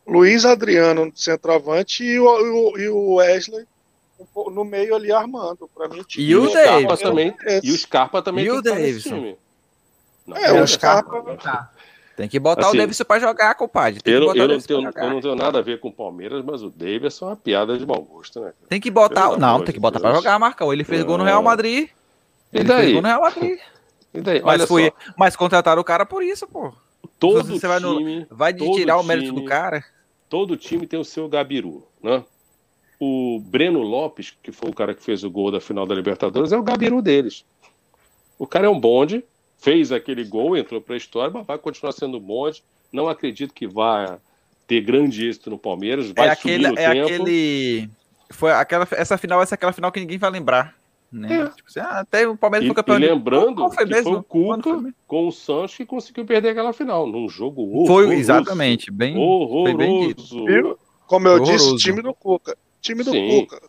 [0.06, 3.66] Luiz Adriano centroavante e o- e o Wesley
[4.36, 5.70] um no meio ali armando.
[5.74, 7.00] Pra mim, o time E o Scarpa Davis?
[7.02, 7.68] também, Esse.
[7.68, 9.36] e o Scarpa também E o Davidson?
[10.28, 11.22] Não, É, o Scarpa.
[11.38, 11.72] Tá.
[12.16, 14.02] Tem que botar Assim, o Davidson pra jogar, compadre.
[14.02, 15.04] Tem eu, que não- botar eu o não Davidson pra tenho, jogar.
[15.06, 17.78] eu não tenho nada a ver com o Palmeiras, mas o Davis é uma piada
[17.78, 18.54] de mau gosto, né?
[18.70, 19.30] Tem que botar.
[19.30, 20.24] Pelo Não, tem que botar pra Deus.
[20.24, 20.72] jogar, Marcão.
[20.72, 21.28] Ele fez gol no Ah.
[21.28, 21.90] Real Madrid.
[22.54, 22.94] E Ele fez daí?
[22.94, 23.60] gol no Real Madrid.
[24.14, 24.42] E daí?
[24.42, 26.74] Mas, Olha foi, só, mas contrataram o cara por isso, pô.
[27.18, 29.86] todo você vai no- time, Vai de Todo tirar o mérito time- do cara.
[30.28, 32.22] todo time tem o seu Gabiru, né?
[33.04, 36.52] O Breno Lopes, que foi o cara que fez o gol da final da Libertadores,
[36.52, 37.44] é o Gabiru deles.
[38.38, 39.24] O cara é um bonde,
[39.58, 42.64] fez aquele gol, entrou pra história, mas vai continuar sendo bonde.
[42.94, 44.20] Não acredito que vá
[44.68, 46.68] ter grande êxito no Palmeiras, vai É subir aquele.
[46.68, 47.06] no É tempo.
[47.08, 47.90] aquele.
[48.30, 50.76] Foi aquela, essa final vai ser aquela final que ninguém vai lembrar.
[51.12, 51.42] Né?
[51.42, 51.48] É.
[51.50, 52.98] Tipo assim, ah, até o Palmeiras E, foi campeão.
[52.98, 54.04] e de- lembrando foi que mesmo?
[54.04, 54.94] foi o foi Cuca mesmo?
[55.08, 58.14] com o Santos que conseguiu perder aquela final, num jogo Foi, horroroso.
[58.14, 58.90] exatamente.
[58.92, 60.22] Bem, foi bem dito.
[60.38, 60.80] Horroroso.
[61.08, 61.84] Como eu disse, Horroroso.
[61.84, 62.56] time do Cuca.
[62.82, 63.46] Time do Sim.
[63.46, 63.62] Cuca.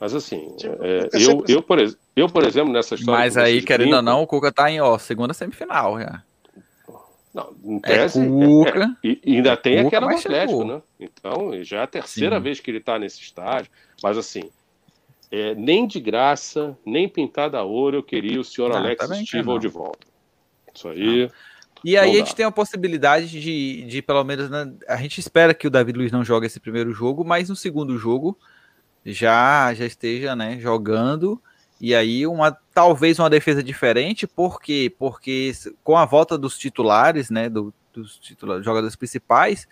[0.00, 1.78] Mas assim, é, Cuca eu, sempre- eu, por,
[2.16, 3.20] eu, por exemplo, nessa história.
[3.20, 6.22] Mas aí, querendo ou não, o Cuca tá em, ó, segunda semifinal já.
[7.34, 8.78] Não, em É tese, Cuca.
[8.78, 10.82] é- é- e e ainda tem Cuca, aquela do Atlético, né?
[10.98, 12.42] Então, já é a terceira Sim.
[12.42, 13.70] vez que ele está nesse estádio.
[14.02, 14.50] Mas assim,
[15.30, 19.14] é, nem de graça, nem pintada a ouro, eu queria o senhor Não, Alex quer
[19.26, 19.60] Stival não.
[19.60, 20.06] de volta.
[20.74, 21.30] Isso aí.
[21.84, 25.54] E aí a gente tem a possibilidade de, de pelo menos, né, a gente espera
[25.54, 28.36] que o David Luiz não jogue esse primeiro jogo, mas no segundo jogo
[29.04, 31.40] já já esteja, né, jogando.
[31.80, 34.92] E aí uma talvez uma defesa diferente, por quê?
[34.98, 39.68] Porque s- com a volta dos titulares, né, do- dos titulares, jogadores principais,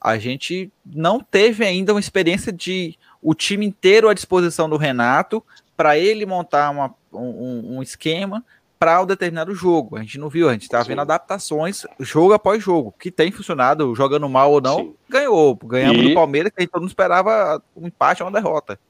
[0.00, 5.44] a gente não teve ainda uma experiência de o time inteiro à disposição do Renato
[5.76, 8.42] para ele montar uma- um, um esquema
[8.80, 9.96] para o determinado jogo.
[9.96, 13.94] A gente não viu, a gente está vendo adaptações jogo após jogo, que tem funcionado,
[13.94, 14.94] jogando mal ou não, Sim.
[15.06, 15.54] ganhou.
[15.54, 18.80] Ganhamos E- do Palmeiras, que a gente todo mundo esperava um empate ou uma derrota.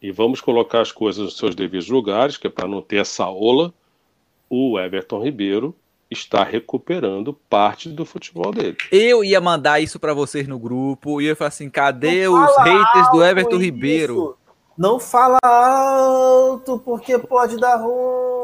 [0.00, 3.28] E vamos colocar as coisas nos seus devidos lugares, que é para não ter essa
[3.28, 3.72] ola.
[4.48, 5.74] O Everton Ribeiro
[6.10, 8.76] está recuperando parte do futebol dele.
[8.90, 12.44] Eu ia mandar isso para vocês no grupo e eu ia falar assim: cadê Não
[12.44, 13.58] os haters do Everton isso.
[13.60, 14.38] Ribeiro?
[14.76, 18.43] Não fala alto, porque pode dar ruim.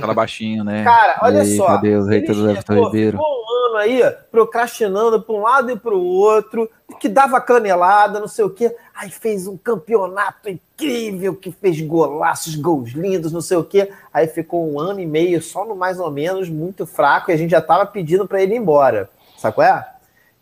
[0.00, 0.84] Fala baixinho, né?
[0.84, 1.76] Cara, olha aí, só.
[1.76, 3.18] Os ele haters do Everton Ribeiro?
[3.18, 8.20] Ficou um ano aí procrastinando para um lado e para o outro, que dava canelada,
[8.20, 8.74] não sei o quê.
[8.94, 13.90] Aí fez um campeonato incrível, que fez golaços, gols lindos, não sei o quê.
[14.12, 17.36] Aí ficou um ano e meio só no mais ou menos, muito fraco, e a
[17.36, 19.08] gente já tava pedindo para ele ir embora.
[19.38, 19.86] Sabe qual é?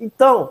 [0.01, 0.51] Então,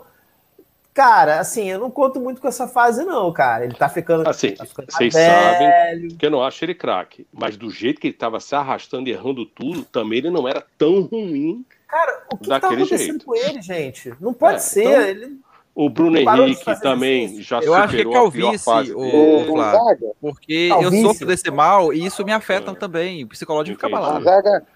[0.98, 3.64] cara, assim, eu não conto muito com essa fase, não, cara.
[3.64, 4.28] Ele tá ficando.
[4.28, 5.32] Assim, tá ficando vocês velho.
[5.32, 9.08] sabem que eu não acho ele craque, mas do jeito que ele estava se arrastando
[9.08, 11.64] e errando tudo, também ele não era tão ruim.
[11.86, 13.24] Cara, o que, que tá Daquele acontecendo jeito.
[13.26, 14.12] com ele, gente?
[14.20, 14.82] Não pode É, ser.
[14.84, 15.38] então- Ele
[15.74, 19.44] O Bruno Henrique também já Eu acho que é superou a pior calvície, fase o-
[19.46, 19.84] Flávio.
[19.84, 20.96] Zaga, Porque Calvície.
[21.02, 22.74] eu sofro desse mal e isso me afeta É.
[22.74, 23.22] também.
[23.22, 24.02] O psicológico fica Entendi.
[24.02, 24.66] a abalado.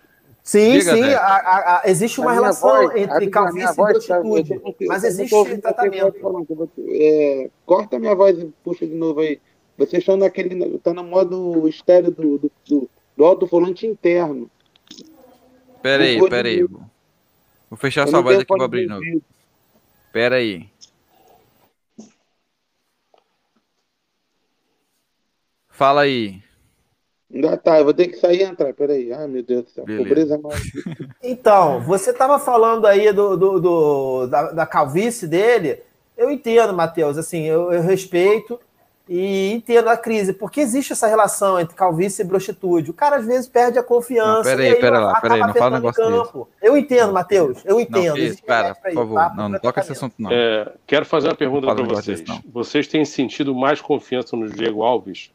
[0.42, 4.88] Sim, Diga, sim, a- a- a- existe uma relação voz- entre calvície e tá- eu
[4.88, 6.18] mas tô existe tratamento.
[6.20, 9.40] falando, é, corta minha voz e puxa de novo aí.
[9.78, 10.78] Vocês estão naquele.
[10.80, 14.50] tá no modo estéreo do, do, do, do alto-falante interno.
[15.80, 16.56] Pera aí, Não vou pera aí.
[16.56, 16.68] dizer.
[17.70, 19.00] Vou fechar sua voz aqui, vou fone abrir de novo.
[19.00, 19.22] ouvido.
[20.12, 20.68] Pera aí.
[25.68, 26.42] Fala aí.
[27.34, 28.72] Ainda tá, eu vou ter que sair e entrar.
[28.74, 29.12] Peraí.
[29.12, 29.84] Ai, meu Deus do céu.
[29.84, 30.04] Beleza.
[30.08, 30.62] Pobreza mais.
[31.22, 35.80] Então, você estava falando aí do, do- do- da, da calvície dele.
[36.16, 38.60] Eu entendo, Matheus, assim, eu, eu respeito
[39.08, 42.90] e entendo a crise, porque existe essa relação entre calvície e prostitude.
[42.90, 44.50] O cara às vezes perde a confiança.
[44.50, 46.48] Não, pera aí, e pera lá, acaba pera aí, não fala um negócio campo.
[46.62, 48.06] Eu entendo, Matheus, eu entendo.
[48.08, 49.36] Não, remédio pra por isso, favor.
[49.36, 50.30] Não, não toca esse assunto, não.
[50.30, 52.20] É, quero fazer uma pergunta para vocês.
[52.20, 52.40] desse.
[52.52, 55.30] Vocês têm sentido mais confiança no Diego Alves?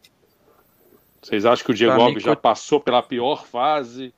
[1.22, 4.14] Vocês acham que o Diego Alves já passou pela pior fase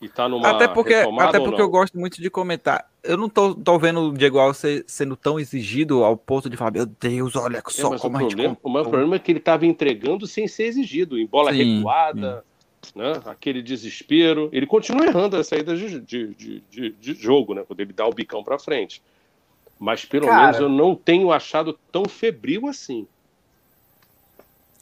[0.00, 1.66] e tá numa Até porque, até ou porque não?
[1.66, 2.86] eu gosto muito de comentar.
[3.02, 6.56] Eu não tô, tô vendo o Diego Alves ser- sendo tão exigido ao ponto de
[6.56, 9.16] falar, meu Deus, olha É, só o como a gente problema, o comprou." maior problema
[9.16, 12.44] é que ele estava entregando sem ser exigido, em bola Sim, recuada,
[12.94, 13.12] né?
[13.26, 14.48] aquele desespero.
[14.52, 17.62] Ele continua errando as saídas de, de, de, de- de jogo, né?
[17.66, 19.02] quando ele dá o bicão para frente.
[19.78, 20.40] Mas pelo Cara.
[20.40, 23.06] menos eu não tenho achado tão febril assim.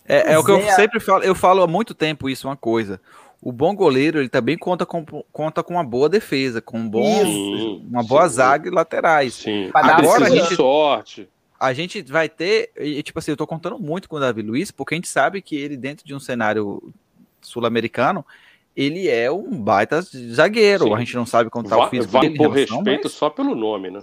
[0.06, 0.72] É, é o que eu é.
[0.72, 3.00] sempre falo, eu falo há muito tempo isso, uma coisa.
[3.42, 7.24] O bom goleiro, ele também conta com, conta com uma boa defesa, com um bom,
[7.24, 8.34] Sim, uma boa sim.
[8.36, 9.34] zaga e laterais.
[9.34, 11.28] Sim, Agora a gente- sorte.
[11.60, 14.70] A gente vai ter, e tipo assim, eu tô contando muito com o Davi Luiz,
[14.70, 16.82] porque a gente sabe que ele, dentro de um cenário
[17.40, 18.24] sul-americano,
[18.76, 20.84] ele é um baita zagueiro.
[20.84, 20.94] Sim.
[20.94, 22.36] A gente não sabe como tá o físico vai dele.
[22.36, 24.02] por relação, respeito mas- só pelo nome, né?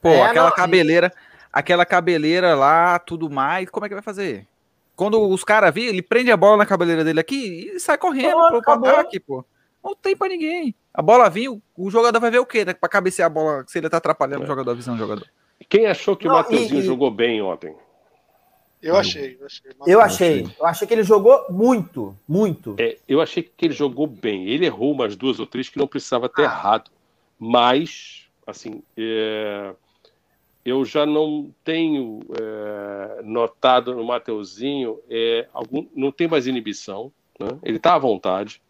[0.00, 1.12] Pô, É, aquela não, cabeleira,
[1.52, 4.46] aquela cabeleira lá, tudo mais, como é que vai fazer?
[4.94, 8.32] Quando os caras virem, ele prende a bola na cabeleira dele aqui e sai correndo
[8.36, 9.44] Pronto, pro, ataque, pô.
[9.82, 10.74] Não tem pra ninguém.
[10.94, 12.64] A bola vinha, o, o jogador vai ver o quê?
[12.64, 12.74] Né?
[12.74, 14.44] Pra cabecear a bola, se ele tá atrapalhando É.
[14.44, 15.26] o jogador, a visão do jogador.
[15.68, 17.74] Quem achou que Não, o Mateuzinho e- e- jogou bem ontem?
[18.82, 19.70] Eu achei, eu achei.
[19.86, 22.74] Eu achei, eu achei que ele jogou muito, muito.
[22.80, 24.48] É, eu achei que ele jogou bem.
[24.48, 26.44] Ele errou umas duas ou três que não precisava ter Ah.
[26.46, 26.90] errado.
[27.38, 29.72] Mas, assim, é,
[30.64, 37.12] eu já não tenho é, notado no Mateuzinho é, algum, não tem mais inibição.
[37.38, 37.48] né?
[37.62, 38.62] Ele está à vontade.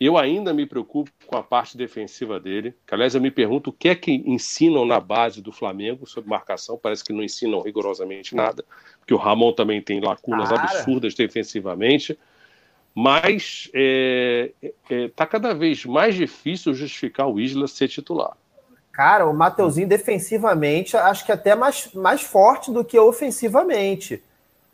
[0.00, 2.72] Eu ainda me preocupo com a parte defensiva dele.
[2.86, 6.30] Que, aliás, eu me pergunto o que é que ensinam na base do Flamengo sobre
[6.30, 6.78] marcação.
[6.80, 8.64] Parece que não ensinam rigorosamente nada.
[9.00, 10.62] Porque o Ramon também tem lacunas Cara.
[10.62, 12.16] absurdas defensivamente.
[12.94, 14.52] Mas é,
[14.88, 18.36] é, tá cada vez mais difícil justificar o Isla ser titular.
[18.98, 24.20] Cara, o Mateuzinho defensivamente acho que até mais, mais forte do que ofensivamente.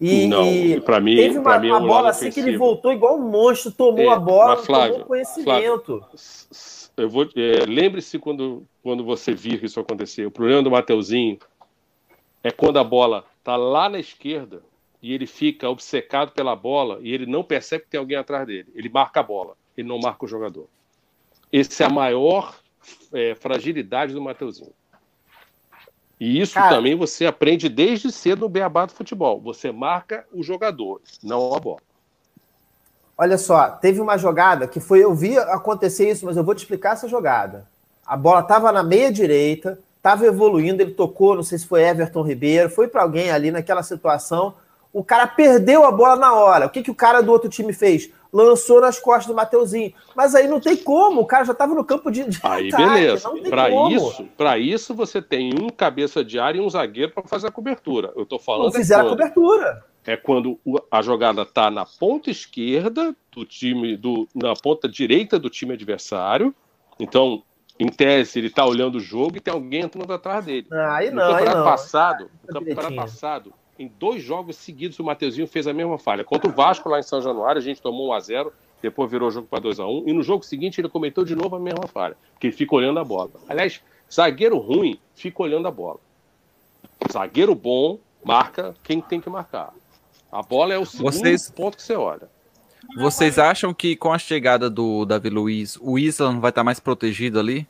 [0.01, 2.41] E, não, para mim, teve uma, pra mim é uma um bola lado assim que
[2.41, 2.64] ele ofensivo.
[2.64, 6.03] voltou igual um monstro, tomou É, a bola, Flávio, tomou conhecimento.
[6.97, 10.25] Eu vou, é, lembre-se quando, quando você vir isso acontecer.
[10.25, 11.39] O problema do Mateuzinho
[12.43, 14.62] é quando a bola tá lá na esquerda
[15.03, 18.68] e ele fica obcecado pela bola e ele não percebe que tem alguém atrás dele.
[18.75, 20.66] Ele marca a bola, ele não marca o jogador.
[21.53, 22.63] Essa é a maior
[23.12, 24.72] é, fragilidade do Mateuzinho.
[26.18, 26.76] E isso Cara.
[26.76, 29.41] também você aprende desde cedo no beabá do futebol.
[29.41, 31.80] Você marca o jogador, não a bola.
[33.16, 36.59] Olha só, teve uma jogada que foi, eu vi acontecer isso, mas eu vou te
[36.59, 37.68] explicar essa jogada.
[38.05, 42.22] A bola estava na meia direita, estava evoluindo, ele tocou, não sei se foi Everton
[42.22, 44.55] Ribeiro, foi para alguém ali naquela situação.
[44.93, 46.66] O cara perdeu a bola na hora.
[46.66, 48.11] O que, que o cara do outro time fez?
[48.35, 49.95] Lançou nas costas do Mateuzinho.
[50.16, 52.82] Mas aí não tem como, o cara já estava no campo de, de Aí ataque,
[52.91, 53.30] beleza.
[53.49, 57.47] Para isso, para isso você tem um cabeça de área e um zagueiro para fazer
[57.47, 58.12] a cobertura.
[58.16, 59.85] Eu tô falando Não fizeram é a cobertura.
[60.05, 60.59] é quando
[60.91, 66.53] a jogada tá na ponta esquerda do time do na ponta direita do time adversário.
[66.99, 67.43] Então,
[67.78, 70.66] em tese, ele tá olhando o jogo e tem alguém entrando atrás dele.
[70.72, 71.64] Aí No não, aí campeonato não.
[71.64, 76.25] passado, no Tá campeonato passado, em dois jogos seguidos o Mateuzinho fez a mesma falha.
[76.25, 79.29] Contra o Vasco lá em São Januário, a gente tomou 1 a 0, depois virou
[79.29, 81.61] o jogo para 2 a 1 e no jogo seguinte ele cometeu de novo a
[81.61, 83.31] mesma falha, que ele fica olhando a bola.
[83.49, 85.99] Aliás, zagueiro ruim fica olhando a bola.
[87.11, 89.72] Zagueiro bom marca quem tem que marcar.
[90.31, 92.29] A bola é o segundo Vocês- ponto que você olha.
[92.97, 96.79] Vocês acham que com a chegada do Davi Luiz, o Isla não vai estar mais
[96.79, 97.66] protegido ali?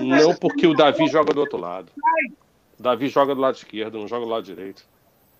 [0.00, 1.92] Não porque o Davi joga do outro lado.
[2.82, 4.84] Davi joga do lado esquerdo, não joga do lado direito.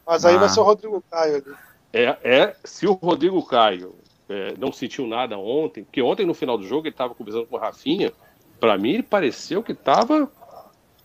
[0.07, 0.39] Mas aí Ah.
[0.39, 1.55] vai ser o Rodrigo Caio ali.
[1.93, 3.95] É, é se o Rodrigo Caio
[4.29, 7.57] é, não sentiu nada ontem, porque ontem no final do jogo ele estava conversando com
[7.57, 8.13] o Rafinha,
[8.59, 10.31] para mim ele pareceu que estava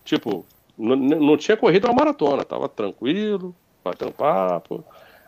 [0.05, 0.45] tipo,
[0.77, 4.83] não tinha corrido uma maratona, tava tranquilo, batendo papo.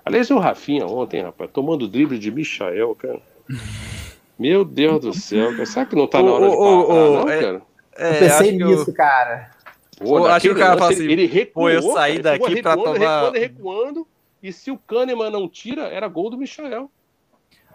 [0.05, 3.20] Aliás, o Rafinha ontem, rapaz, tomando drible de Michael, cara.
[4.39, 5.66] Meu Deus do céu, cara.
[5.66, 7.62] será que não tá na Ô, hora de ô, parar, ô, não, é- cara?
[7.97, 9.51] É, eu pensei nisso, cara.
[9.99, 12.21] Pô, Pô, acho que o cara lance, fala ele- assim, ele recuou, pô, eu saí
[12.21, 14.07] cara, daqui recuando, tomar- Recuando, recuando,
[14.41, 16.89] e se o Kahneman não tira, era gol do Michael.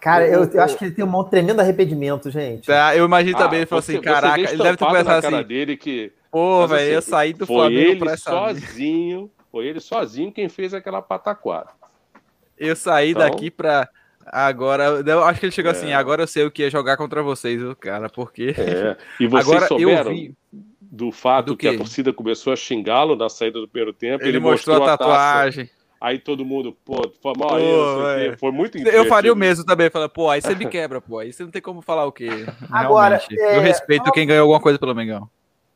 [0.01, 2.67] Cara, eu, eu acho que ele tem um tremendo arrependimento, gente.
[2.67, 5.77] Tá, eu imagino também, ele falou assim, você caraca, ele deve ter pensado assim, dele
[5.77, 8.31] que pô, Mas, velho, assim, eu saí do foi Flamengo ele pra essa...
[8.31, 11.71] sozinho, foi ele sozinho quem fez aquela pataquada.
[12.59, 13.89] Eu saí Então- daqui pra...
[14.27, 15.75] Agora, eu acho que ele chegou É.
[15.75, 18.55] assim, agora eu sei o que é jogar contra vocês, cara, porque...
[18.57, 18.97] É.
[19.21, 20.35] E vocês Agora souberam eu vi,
[20.95, 24.25] do fato Do que a torcida começou a xingá-lo na saída do primeiro tempo.
[24.25, 24.99] ele, mostrou, a taça.
[24.99, 25.71] tatuagem.
[26.01, 28.37] Aí todo mundo, pô, foi mal Pô, aí.
[28.37, 31.33] Foi muito Eu faria o mesmo também, falei, pô, aí você me quebra, pô, aí
[31.33, 32.29] você não tem como falar o quê?
[32.71, 33.41] Agora, Realmente.
[33.41, 35.29] é, Eu respeito quem ganhou alguma coisa pelo Mengão.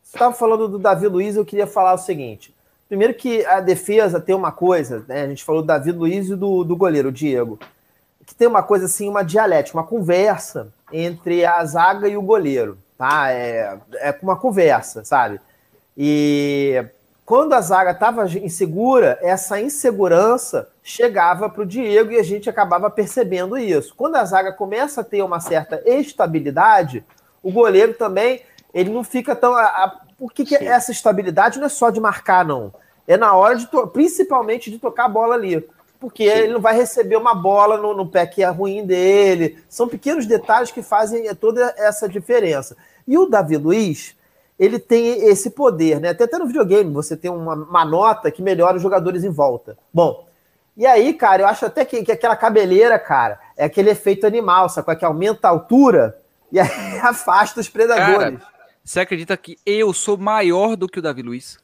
[0.03, 2.55] Você estava falando do Davi Luiz, eu queria falar o seguinte.
[2.89, 5.23] Primeiro que a defesa tem uma coisa, né?
[5.23, 7.59] A gente falou do Davi Luiz e do, do goleiro, o Diego.
[8.27, 12.79] Que tem uma coisa assim, uma dialética, uma conversa entre a zaga e o goleiro,
[12.99, 13.30] tá?
[13.30, 15.40] É, é uma conversa, sabe?
[15.96, 16.84] E
[17.24, 22.90] quando a zaga estava insegura, essa insegurança chegava para o Diego e a gente acabava
[22.90, 23.94] percebendo isso.
[23.94, 27.05] Quando a zaga começa a ter uma certa estabilidade,
[27.42, 28.42] o goleiro também
[28.74, 29.55] ele não fica tão.
[29.55, 30.66] A, a, por que, que Sim.
[30.66, 32.72] essa estabilidade não é só de marcar, não?
[33.07, 35.66] É na hora de, principalmente de tocar a bola ali.
[36.01, 36.38] Porque Sim.
[36.38, 39.59] ele não vai receber uma bola no, no pé que é ruim dele.
[39.68, 42.76] São pequenos detalhes que fazem toda essa diferença.
[43.07, 44.16] E o Davi Luiz,
[44.59, 46.11] ele tem esse poder, né?
[46.11, 49.76] Até, até no videogame você tem uma, uma nota que melhora os jogadores em volta.
[49.92, 50.26] Bom,
[50.76, 54.68] e aí, cara, eu acho até que, que aquela cabeleira, cara, é aquele efeito animal,
[54.68, 54.94] sabe?
[54.94, 56.16] Que aumenta a altura
[56.53, 58.40] e afasta os predadores.
[58.84, 61.59] Você acredita que eu sou maior do que o Davi Luiz?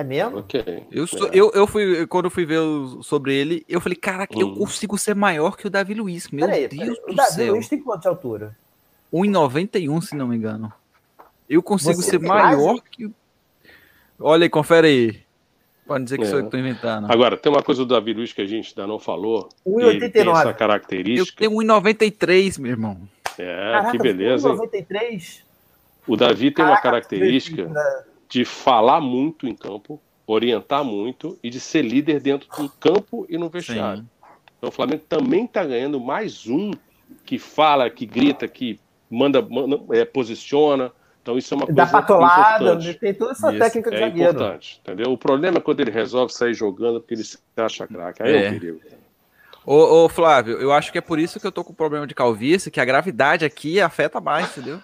[0.00, 0.38] É mesmo?
[0.38, 0.84] Ok.
[0.90, 1.30] Eu, sou, É.
[1.32, 2.60] eu, eu fui, quando eu fui ver
[3.02, 4.54] sobre ele, eu falei, caraca, eu Hum.
[4.56, 6.28] consigo ser maior que o Davi Luiz.
[6.30, 7.00] Meu Peraí, Deus peraí.
[7.04, 7.54] O do Davi céu.
[7.54, 8.56] Luiz tem quanto de altura?
[9.12, 10.72] 1,91, se não me engano.
[11.48, 12.80] Eu consigo Você ser maior mais?
[12.90, 13.14] que o.
[14.18, 15.20] Olha aí, confere aí.
[15.86, 16.26] Pode dizer que É.
[16.26, 17.10] sou eu que tô inventando.
[17.10, 19.48] Agora, tem uma coisa do Davi Luiz que a gente ainda não falou.
[19.64, 20.40] Ele tem 1,89.
[20.40, 21.38] essa Eu característica.
[21.38, 22.98] tenho 1,93, meu irmão.
[23.38, 24.48] É, Caraca, que beleza.
[24.48, 24.56] hein?
[24.56, 25.44] 93.
[26.08, 28.02] O Davi tem uma Caraca, característica né?
[28.28, 33.38] De falar muito em campo, orientar muito e de ser líder dentro do campo e
[33.38, 34.02] no vestiário.
[34.02, 34.08] Sim.
[34.58, 36.70] Então o Flamengo também está ganhando mais um
[37.24, 40.90] que fala, que grita, que manda, manda é, posiciona.
[41.22, 42.94] Então isso é uma coisa Dá patolada, importante.
[43.00, 44.30] tem toda essa Isso, técnica de É zagueiro.
[44.30, 45.12] importante, entendeu?
[45.12, 48.22] O problema é quando ele resolve sair jogando porque ele se acha craque.
[48.22, 48.50] Aí é, É.
[48.50, 48.80] um perigo.
[49.64, 52.14] Ô, ô, Flávio, eu acho que é por isso que eu tô com problema de
[52.14, 54.80] calvície, que a gravidade aqui afeta mais, entendeu?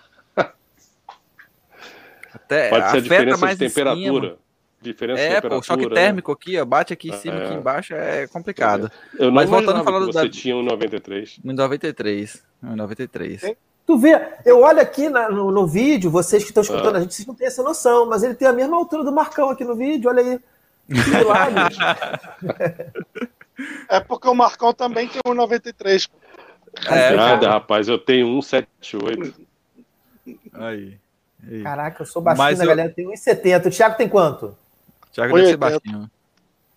[2.34, 3.90] Até, Pode ser a diferença mais de cima.
[3.94, 4.36] temperatura.
[4.80, 5.62] Diferença de É, pô, temperatura.
[5.62, 5.94] choque né?
[5.94, 7.44] térmico aqui, ó, bate aqui em cima, É.
[7.44, 8.90] aqui embaixo, é complicado.
[9.18, 10.30] Eu não Mas voltando a falar que do você Davi.
[10.30, 11.38] tinha um 93.
[11.44, 12.42] 1,93.
[12.64, 13.54] 1,93.
[13.86, 16.98] Tu vê, eu olho aqui na- no, no vídeo, vocês que estão escutando Ah.
[16.98, 19.50] a gente, vocês não têm essa noção, mas ele tem a mesma altura do Marcão
[19.50, 20.40] aqui no vídeo, olha aí.
[20.88, 21.76] Que milagre.
[23.88, 26.06] É porque o Marcão também tem 1,93.
[26.08, 26.16] pô.
[26.92, 29.34] É, Nada, rapaz, eu tenho 178.
[30.54, 30.98] Aí.
[31.62, 33.68] Caraca, eu sou baixinho, Mas eu- galera tem 1,70.
[33.68, 34.56] O Thiago tem quanto?
[35.12, 35.80] Thiago deve ser 1,80.
[35.80, 36.10] baixinho.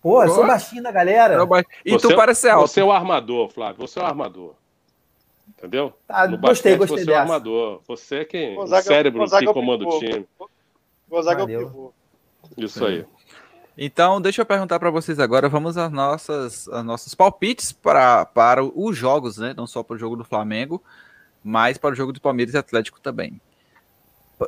[0.02, 1.34] Pô, eu sou baixinho na galera.
[1.34, 2.68] Eu ba- E Você- tu parece ser alto.
[2.68, 3.86] Você é o armador, Flávio.
[3.86, 4.54] Você é o armador.
[5.48, 5.92] Entendeu?
[6.06, 7.20] Tá, no gostei, basquete, gostei você é o dessa.
[7.22, 7.80] armador.
[7.88, 8.54] Você é quem?
[8.56, 10.26] Gonzaga- o cérebro Gonzaga que é o comanda o time.
[11.08, 11.92] Gonzaga é o pivô.
[12.56, 13.04] Isso aí.
[13.78, 15.48] Então, deixa eu perguntar para vocês agora.
[15.48, 19.54] Vamos às nossas, às nossos palpites para, para os jogos, né?
[19.56, 20.82] Não só para o jogo do Flamengo,
[21.42, 23.40] mas para o jogo do Palmeiras e Atlético também.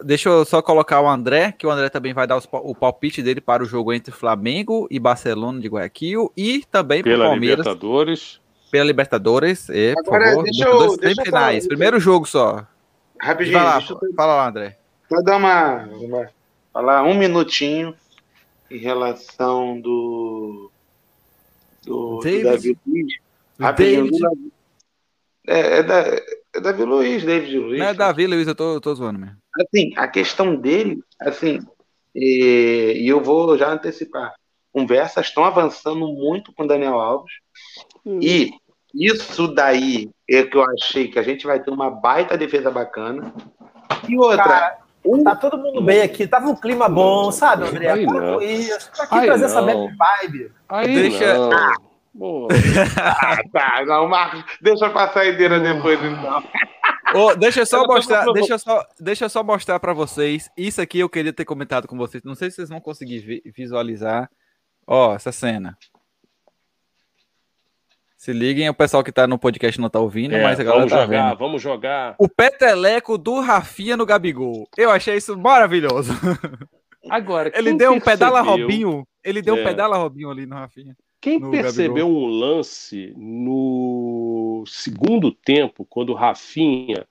[0.04, 3.22] Deixa eu só colocar o André, que o André também vai dar os o palpite
[3.22, 7.24] dele para o jogo entre Flamengo e Barcelona de Guayaquil e também para o Pela
[7.30, 8.40] Palmeiras Libertadores.
[8.70, 9.68] pela Libertadores.
[9.70, 12.66] E, por Agora, favor, deixa eu- deixa eu falar- Primeiro jogo só.
[13.18, 14.78] Rapidinho, Vai lá, deixa eu fala lá, André.
[15.08, 16.28] só dar uma, uma-
[16.72, 17.94] falar um minutinho
[18.70, 20.70] em relação do
[21.86, 22.44] do, do David.
[22.44, 23.14] Davi Luiz.
[23.58, 24.18] Rapidinho, David.
[24.18, 24.52] do Davi-
[25.46, 25.98] é, é, da,
[26.54, 27.78] é Davi Luiz, David Luiz.
[27.78, 29.36] Não é Davi, Luiz, eu tô, eu tô zoando mesmo.
[29.60, 31.58] Assim, a questão dele, assim,
[32.14, 34.32] e, e eu vou já antecipar.
[34.72, 37.32] Conversas estão avançando muito com o Daniel Alves.
[38.06, 38.50] E
[38.94, 43.32] isso daí é que eu achei que a gente vai ter uma baita defesa bacana.
[44.08, 47.90] E outra, Cara, um- Tá todo mundo bem aqui, tava um clima bom, sabe, André?
[47.90, 48.34] Aí Para não.
[48.38, 48.90] com isso.
[48.96, 49.94] Tá aqui Aí trazer essa não.
[49.96, 50.52] bad vibe.
[50.68, 51.50] Aí Deixa- não.
[52.18, 52.48] Boa.
[53.00, 56.42] ah, tá, não, Marcos, deixa pra saideira depois então.
[57.14, 60.50] Ô, deixa eu só Eu mostrar, deixa eu só, deixa eu só mostrar para vocês.
[60.56, 62.22] Isso aqui eu queria ter comentado com vocês.
[62.24, 64.28] Não sei se vocês vão conseguir vi- visualizar.
[64.86, 65.78] Ó, essa cena.
[68.16, 70.80] Se liguem, o pessoal que tá no podcast não tá ouvindo, É, mas a galera
[70.86, 71.38] vamos tá jogar, vendo.
[71.38, 72.16] vamos jogar.
[72.18, 74.68] O peteleco do Rafinha no Gabigol.
[74.76, 76.12] Eu achei isso maravilhoso.
[77.08, 79.08] Agora, Ele deu um pedala percebeu- Robinho.
[79.24, 79.64] Ele deu um É.
[79.64, 80.96] pedala Robinho ali no Rafinha.
[81.20, 82.22] Quem no percebeu Gabigol.
[82.22, 87.06] um lance no segundo tempo, quando o Rafinha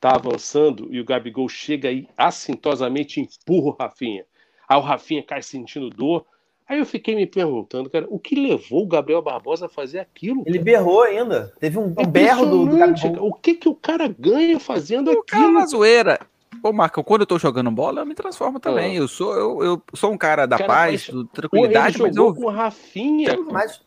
[0.00, 4.24] tá avançando e o Gabigol chega e assintosamente empurra o Rafinha.
[4.68, 6.24] Aí o Rafinha cai sentindo dor.
[6.66, 10.42] Aí eu fiquei me perguntando, cara, o que levou o Gabriel Barbosa a fazer aquilo?
[10.46, 10.64] Ele cara?
[10.64, 11.52] berrou ainda.
[11.58, 13.10] Teve um, É um berro do, do Gabigol.
[13.12, 13.22] cara.
[13.24, 15.58] O que que o cara ganha fazendo O cara aquilo?
[15.58, 16.20] na zoeira.
[16.62, 18.96] Pô, Marco, quando eu tô jogando bola, eu me transformo também.
[18.96, 22.34] Eu sou eu, eu sou um cara da Cara, paz, mas- do tranquilidade, mas eu
[22.34, 23.28] com o Rafinha.
[23.36, 23.42] cara.
[23.50, 23.80] Mas,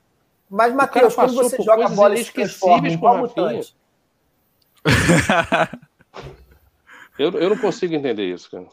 [0.49, 3.61] mas Matheus, quando você joga bola inesquecíveis com o Rafinha.
[7.17, 8.65] Eu, eu não consigo entender isso, cara.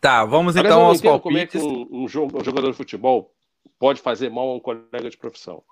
[0.00, 1.62] Tá, vamos Aliás, então aos entendo como é que palpites.
[1.90, 3.32] um, um jo- jogador de futebol
[3.78, 5.62] pode fazer mal a um colega de profissão.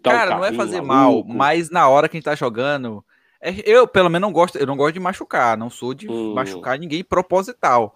[0.00, 2.34] Dá um Cara, não é carrinho fazer mal, mas na hora que a gente tá
[2.36, 3.04] jogando,
[3.64, 6.32] eu pelo menos não gosto, eu não gosto de machucar, não sou de Hum.
[6.34, 7.94] machucar ninguém proposital.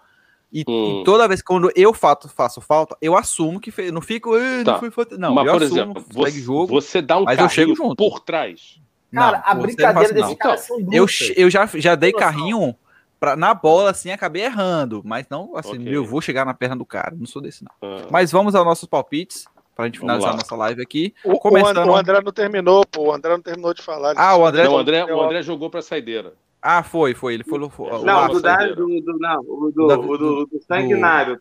[0.53, 1.01] E, Hum.
[1.01, 4.34] e toda vez que quando eu faço, faço falta, eu assumo que fez, não fico,
[4.34, 4.72] "Ah, Tá.
[4.72, 6.66] não foi falta, não, Mas, eu por assumo, exemplo, segue você, jogo.
[6.68, 7.96] você dá um mas eu chego junto.
[7.96, 8.80] por trás.
[9.14, 10.36] Cara, Não, a brincadeira não desses não.
[10.36, 12.74] caras são Eu, eu já, já dei carrinho
[13.18, 15.03] pra, na bola, assim, acabei errando.
[15.05, 15.96] Mas não, assim, Ok.
[15.96, 17.14] eu vou chegar na perna do cara.
[17.16, 17.72] Não sou desse, não.
[17.82, 19.46] Ah, Mas vamos aos nossos palpites,
[19.78, 21.14] pra gente finalizar nossa live aqui.
[21.24, 23.02] O, o Começando- And- o André não terminou, pô.
[23.10, 24.12] O André não terminou de falar.
[24.16, 26.32] Ah, o André- não, o André, o André jogou pra saideira.
[26.60, 27.34] Ah, foi, foi.
[27.34, 27.70] Ele falou.
[27.70, 30.60] foi- o Não, Nossa, do, da, do, do, não, o do, Davi- o do, do
[30.66, 31.38] sanguinário.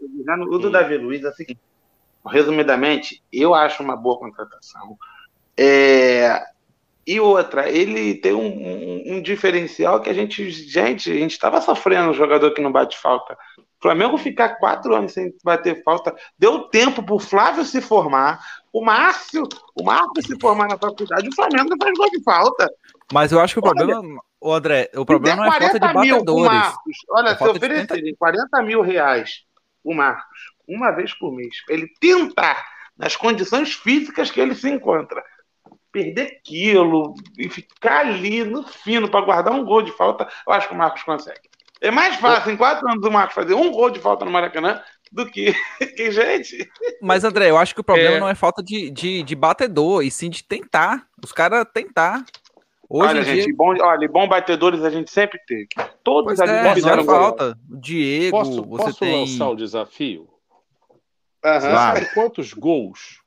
[0.51, 0.69] O do.
[0.69, 1.59] Davi Luiz é o seguinte.
[2.27, 4.95] Resumidamente, eu acho uma boa contratação.
[5.57, 6.39] É,
[7.07, 11.59] e outra, ele tem um, um- um diferencial que a gente, gente, a gente estava
[11.61, 13.35] sofrendo um jogador que não bate falta.
[13.79, 18.39] O Flamengo ficar quatro anos sem bater falta, deu tempo para o Flávio se formar,
[18.73, 22.67] o Márcio, o Márcio se formar na faculdade, o Flamengo não faz gol de falta.
[23.13, 25.99] Mas eu acho que o Olha, problema, o André, o problema não é falta de
[25.99, 26.51] mil batedores.
[26.51, 29.43] Marcos, olha, É se oferecerem 40 mil reais
[29.83, 32.65] o Marcos, uma vez por mês, ele tentar,
[32.97, 35.23] nas condições físicas que ele se encontra,
[35.91, 40.67] perder quilo e ficar ali no fino para guardar um gol de falta, eu acho
[40.67, 41.47] que o Marcos consegue.
[41.81, 44.81] É mais fácil em quatro anos o Marcos fazer um gol de falta no Maracanã
[45.11, 45.53] do que,
[45.95, 46.69] que gente.
[47.01, 48.19] Mas, André, eu acho que o problema É.
[48.19, 51.07] não é falta de, de, de batedor, e sim de tentar.
[51.23, 52.25] Os caras tentar.
[52.89, 53.35] Hoje olha, em dia.
[53.43, 55.67] gente, bom, olha, bom batedores a gente sempre teve.
[56.03, 57.15] Todos Pois ali é, não fizeram é gol.
[57.15, 57.57] falta.
[57.69, 59.19] O Diego, Posso, você posso tem.
[59.19, 60.29] lançar um desafio?
[61.43, 61.61] Vai.
[61.61, 63.21] sabe quantos gols?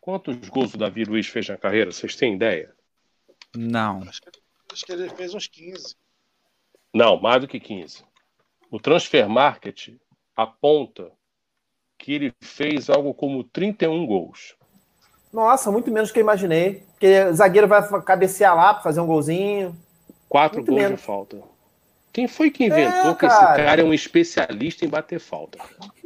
[0.00, 1.90] Quantos gols o Davi Luiz fez na carreira?
[1.90, 2.72] Vocês têm ideia?
[3.56, 4.02] Não.
[4.02, 4.30] Acho que,
[4.72, 5.96] acho que ele fez uns 15.
[6.96, 8.02] Não, mais do que 15.
[8.70, 9.90] O Transfer Market
[10.34, 11.10] aponta
[11.98, 14.54] que ele fez algo como 31 gols.
[15.32, 16.82] Nossa, muito menos do que eu imaginei.
[16.92, 19.76] Porque o zagueiro vai cabecear lá para fazer um golzinho.
[20.28, 21.00] Quatro Muito gols menos.
[21.00, 21.42] de falta.
[22.12, 23.80] Quem foi que inventou É, que esse cara.
[23.82, 25.58] é um especialista em bater falta?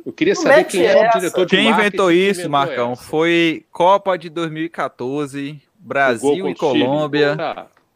[0.05, 1.18] Eu queria Não saber quem era essa.
[1.18, 2.93] o diretor de Quem inventou isso, inventou Marcão?
[2.93, 3.03] essa.
[3.05, 6.84] Foi Copa de 2014, O gol Brasil e o Chile.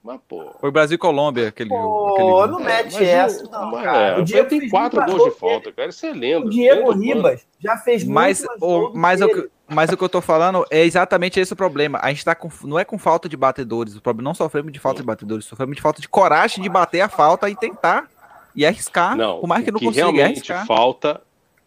[0.05, 0.53] Mas, pô.
[0.61, 1.83] Foi Brasil e Colômbia aquele jogo.
[1.83, 3.99] Pô, aquele não mete Mas essa, o- não, mas cara.
[4.07, 5.89] é, O Diego tem quatro gols de falta, cara.
[5.89, 6.47] Isso é lenda.
[6.47, 10.05] O Diego Ribas já fez Mas, mais o, mas, que o que, mas o que
[10.05, 11.99] eu tô falando é exatamente esse o problema.
[12.03, 12.51] A gente tá com.
[12.65, 13.97] Não é com falta de batedores.
[13.97, 17.01] O problema não sofremos de falta de batedores, sofremos de falta de coragem de bater
[17.01, 18.07] a falta e tentar.
[18.55, 19.17] E arriscar.
[19.17, 20.67] Não, por mais que o não que consiga, é realmente arriscar.
[20.67, 21.21] falta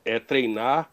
[0.06, 0.88] é treinar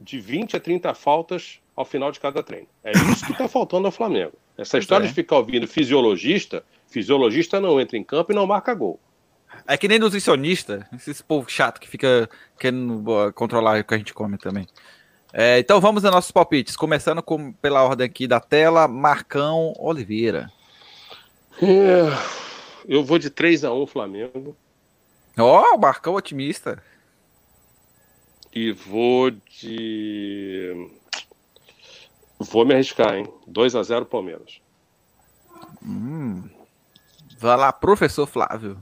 [0.00, 2.66] de 20 a 30 faltas ao final de cada treino.
[2.82, 4.32] É isso que está faltando ao Flamengo.
[4.56, 5.08] Essa história é.
[5.08, 8.98] de ficar ouvindo fisiologista, fisiologista não entra em campo e não marca gol.
[9.68, 13.98] É que nem nutricionista, esses povo chato que fica querendo uh, controlar o que a
[13.98, 14.66] gente come também.
[15.32, 20.50] É, então vamos aos nossos palpites, começando com, pela ordem aqui da tela, Marcão Oliveira.
[21.60, 22.02] É,
[22.86, 24.56] eu vou de 3 a 1 Flamengo
[25.38, 26.82] Ó, o Marcão otimista.
[28.54, 30.88] e vou de
[32.38, 33.26] vou me arriscar, hein?
[33.46, 34.60] 2 a 0 Palmeiras.
[35.82, 36.48] Hum.
[37.38, 38.78] Vai lá, professor Flávio.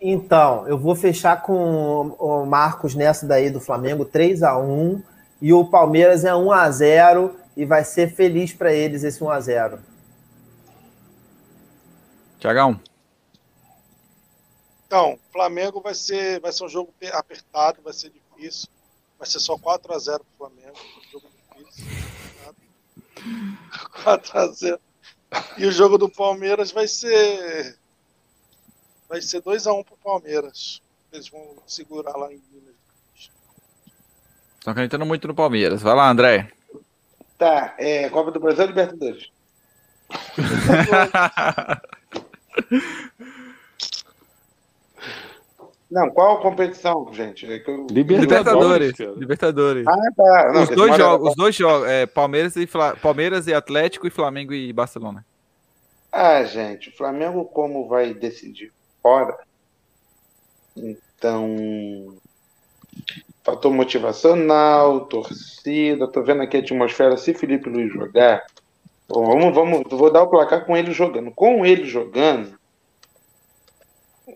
[0.00, 5.02] Então, eu vou fechar com o Marcos nessa daí do Flamengo, 3 a 1
[5.40, 9.30] e o Palmeiras é 1 a 0 e vai ser feliz para eles esse 1
[9.30, 9.78] a 0.
[12.38, 12.78] Tiagão.
[14.86, 18.68] Então, Flamengo vai ser, vai ser um jogo pe- apertado, vai ser difícil.
[19.18, 20.76] Vai ser só 4x0 pro Flamengo.
[20.76, 21.26] um Jogo?
[24.04, 24.78] 4x0.
[25.58, 27.76] E o jogo do Palmeiras vai ser.
[29.08, 30.80] Vai ser 2x1 pro Palmeiras.
[31.12, 32.74] Eles vão segurar lá em Minas.
[34.58, 35.82] Estão acreditando muito no Palmeiras.
[35.82, 36.50] Vai lá, André.
[37.38, 39.30] Tá, é, Copa do Brasil ou Libertadores?
[45.90, 47.50] Não, qual competição, gente?
[47.50, 48.98] É que eu- Libertadores.
[49.16, 49.86] Libertadores.
[49.86, 50.52] Ah, tá.
[50.52, 54.10] Não, os, dois jogos, os dois jogos, é, Palmeiras, e Fla- Palmeiras e Atlético e
[54.10, 55.24] Flamengo e Barcelona.
[56.10, 58.72] Ah, gente, o Flamengo como vai decidir
[59.02, 59.36] fora,
[60.76, 62.16] então
[63.44, 68.44] fator motivacional, torcida, tô vendo aqui a atmosfera, se Felipe Luiz jogar,
[69.08, 71.30] bom, vamos, vamos, vou dar o placar com ele jogando.
[71.30, 72.58] Com ele jogando,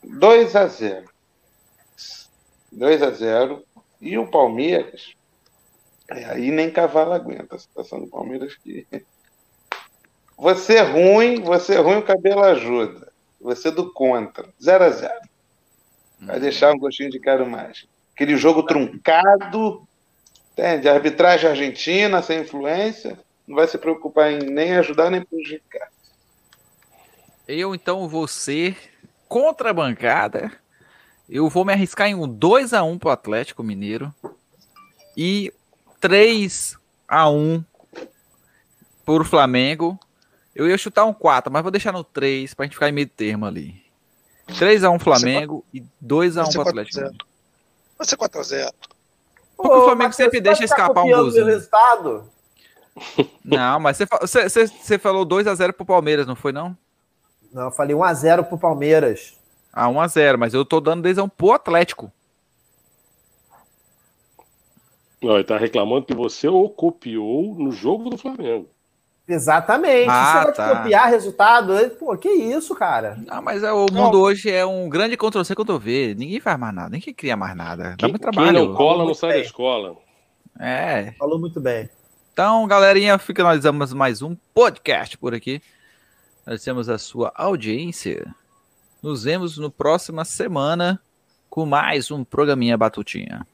[0.04, 1.09] 2 a 0
[2.72, 3.64] 2 a 0
[4.00, 5.14] e o Palmeiras,
[6.10, 8.86] é, aí nem cavalo aguenta a situação do Palmeiras que
[10.36, 13.10] você é ruim, você é ruim, o cabelo ajuda.
[13.40, 14.48] Você é do contra.
[14.62, 15.14] 0 a 0
[16.20, 17.86] Vai deixar um gostinho de quero mais.
[18.14, 19.88] Aquele jogo truncado,
[20.52, 20.88] entende?
[20.88, 25.88] Arbitragem argentina, sem influência, não vai se preocupar em nem ajudar nem prejudicar.
[27.48, 28.76] Eu então vou ser
[29.26, 30.52] contra a bancada.
[31.30, 34.12] Eu vou me arriscar em um 2 a 1 pro Atlético Mineiro
[35.16, 35.52] e
[36.00, 36.76] 3
[37.08, 37.64] a 1
[39.04, 39.98] pro Flamengo.
[40.54, 43.08] Eu ia chutar um 4, mas vou deixar no 3 pra gente ficar em meio
[43.08, 43.80] termo ali.
[44.58, 46.94] 3 a 1 Flamengo e 2 a 1 Vai ser pro 4 a Atlético.
[46.96, 47.06] 0.
[47.06, 47.26] Mineiro.
[47.96, 48.72] Vai ser 4x0.
[49.56, 51.44] Porque o Ô, Flamengo Matheus, sempre deixa escapar um golzinho.
[51.46, 52.24] resultado?
[53.44, 56.50] Não, mas você, fa- você, você- você falou 2 a 0 pro Palmeiras, não foi
[56.50, 56.76] não?
[57.52, 59.38] Não, eu falei 1x0 pro Palmeiras.
[59.72, 62.12] Ah, 1 a 0, mas eu tô dando 2 a 1 pro Atlético.
[65.22, 68.68] Não, ele tá reclamando que você o copiou no jogo do Flamengo.
[69.28, 70.08] Exatamente.
[70.08, 70.76] Ah, Você vai tá.
[70.78, 71.90] copiar resultado?
[72.00, 73.16] Pô, que isso, cara?
[73.28, 76.14] Ah, mas é, o mundo hoje é um grande Ctrl-C, Ctrl-V.
[76.18, 77.90] Ninguém faz mais nada, ninguém cria mais nada.
[77.90, 78.66] Dá Quem, muito quem trabalho.
[78.70, 79.44] não cola não sai da bem.
[79.44, 79.96] escola.
[80.58, 81.12] É.
[81.18, 81.88] Falou muito bem.
[82.32, 85.62] Então, galerinha, finalizamos mais um podcast por aqui.
[86.42, 88.34] Agradecemos a sua audiência.
[89.02, 91.00] Nos vemos no próxima semana
[91.48, 93.46] com mais um programinha Batutinha.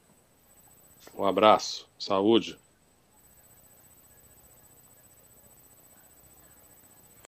[1.17, 2.57] Um abraço, saúde.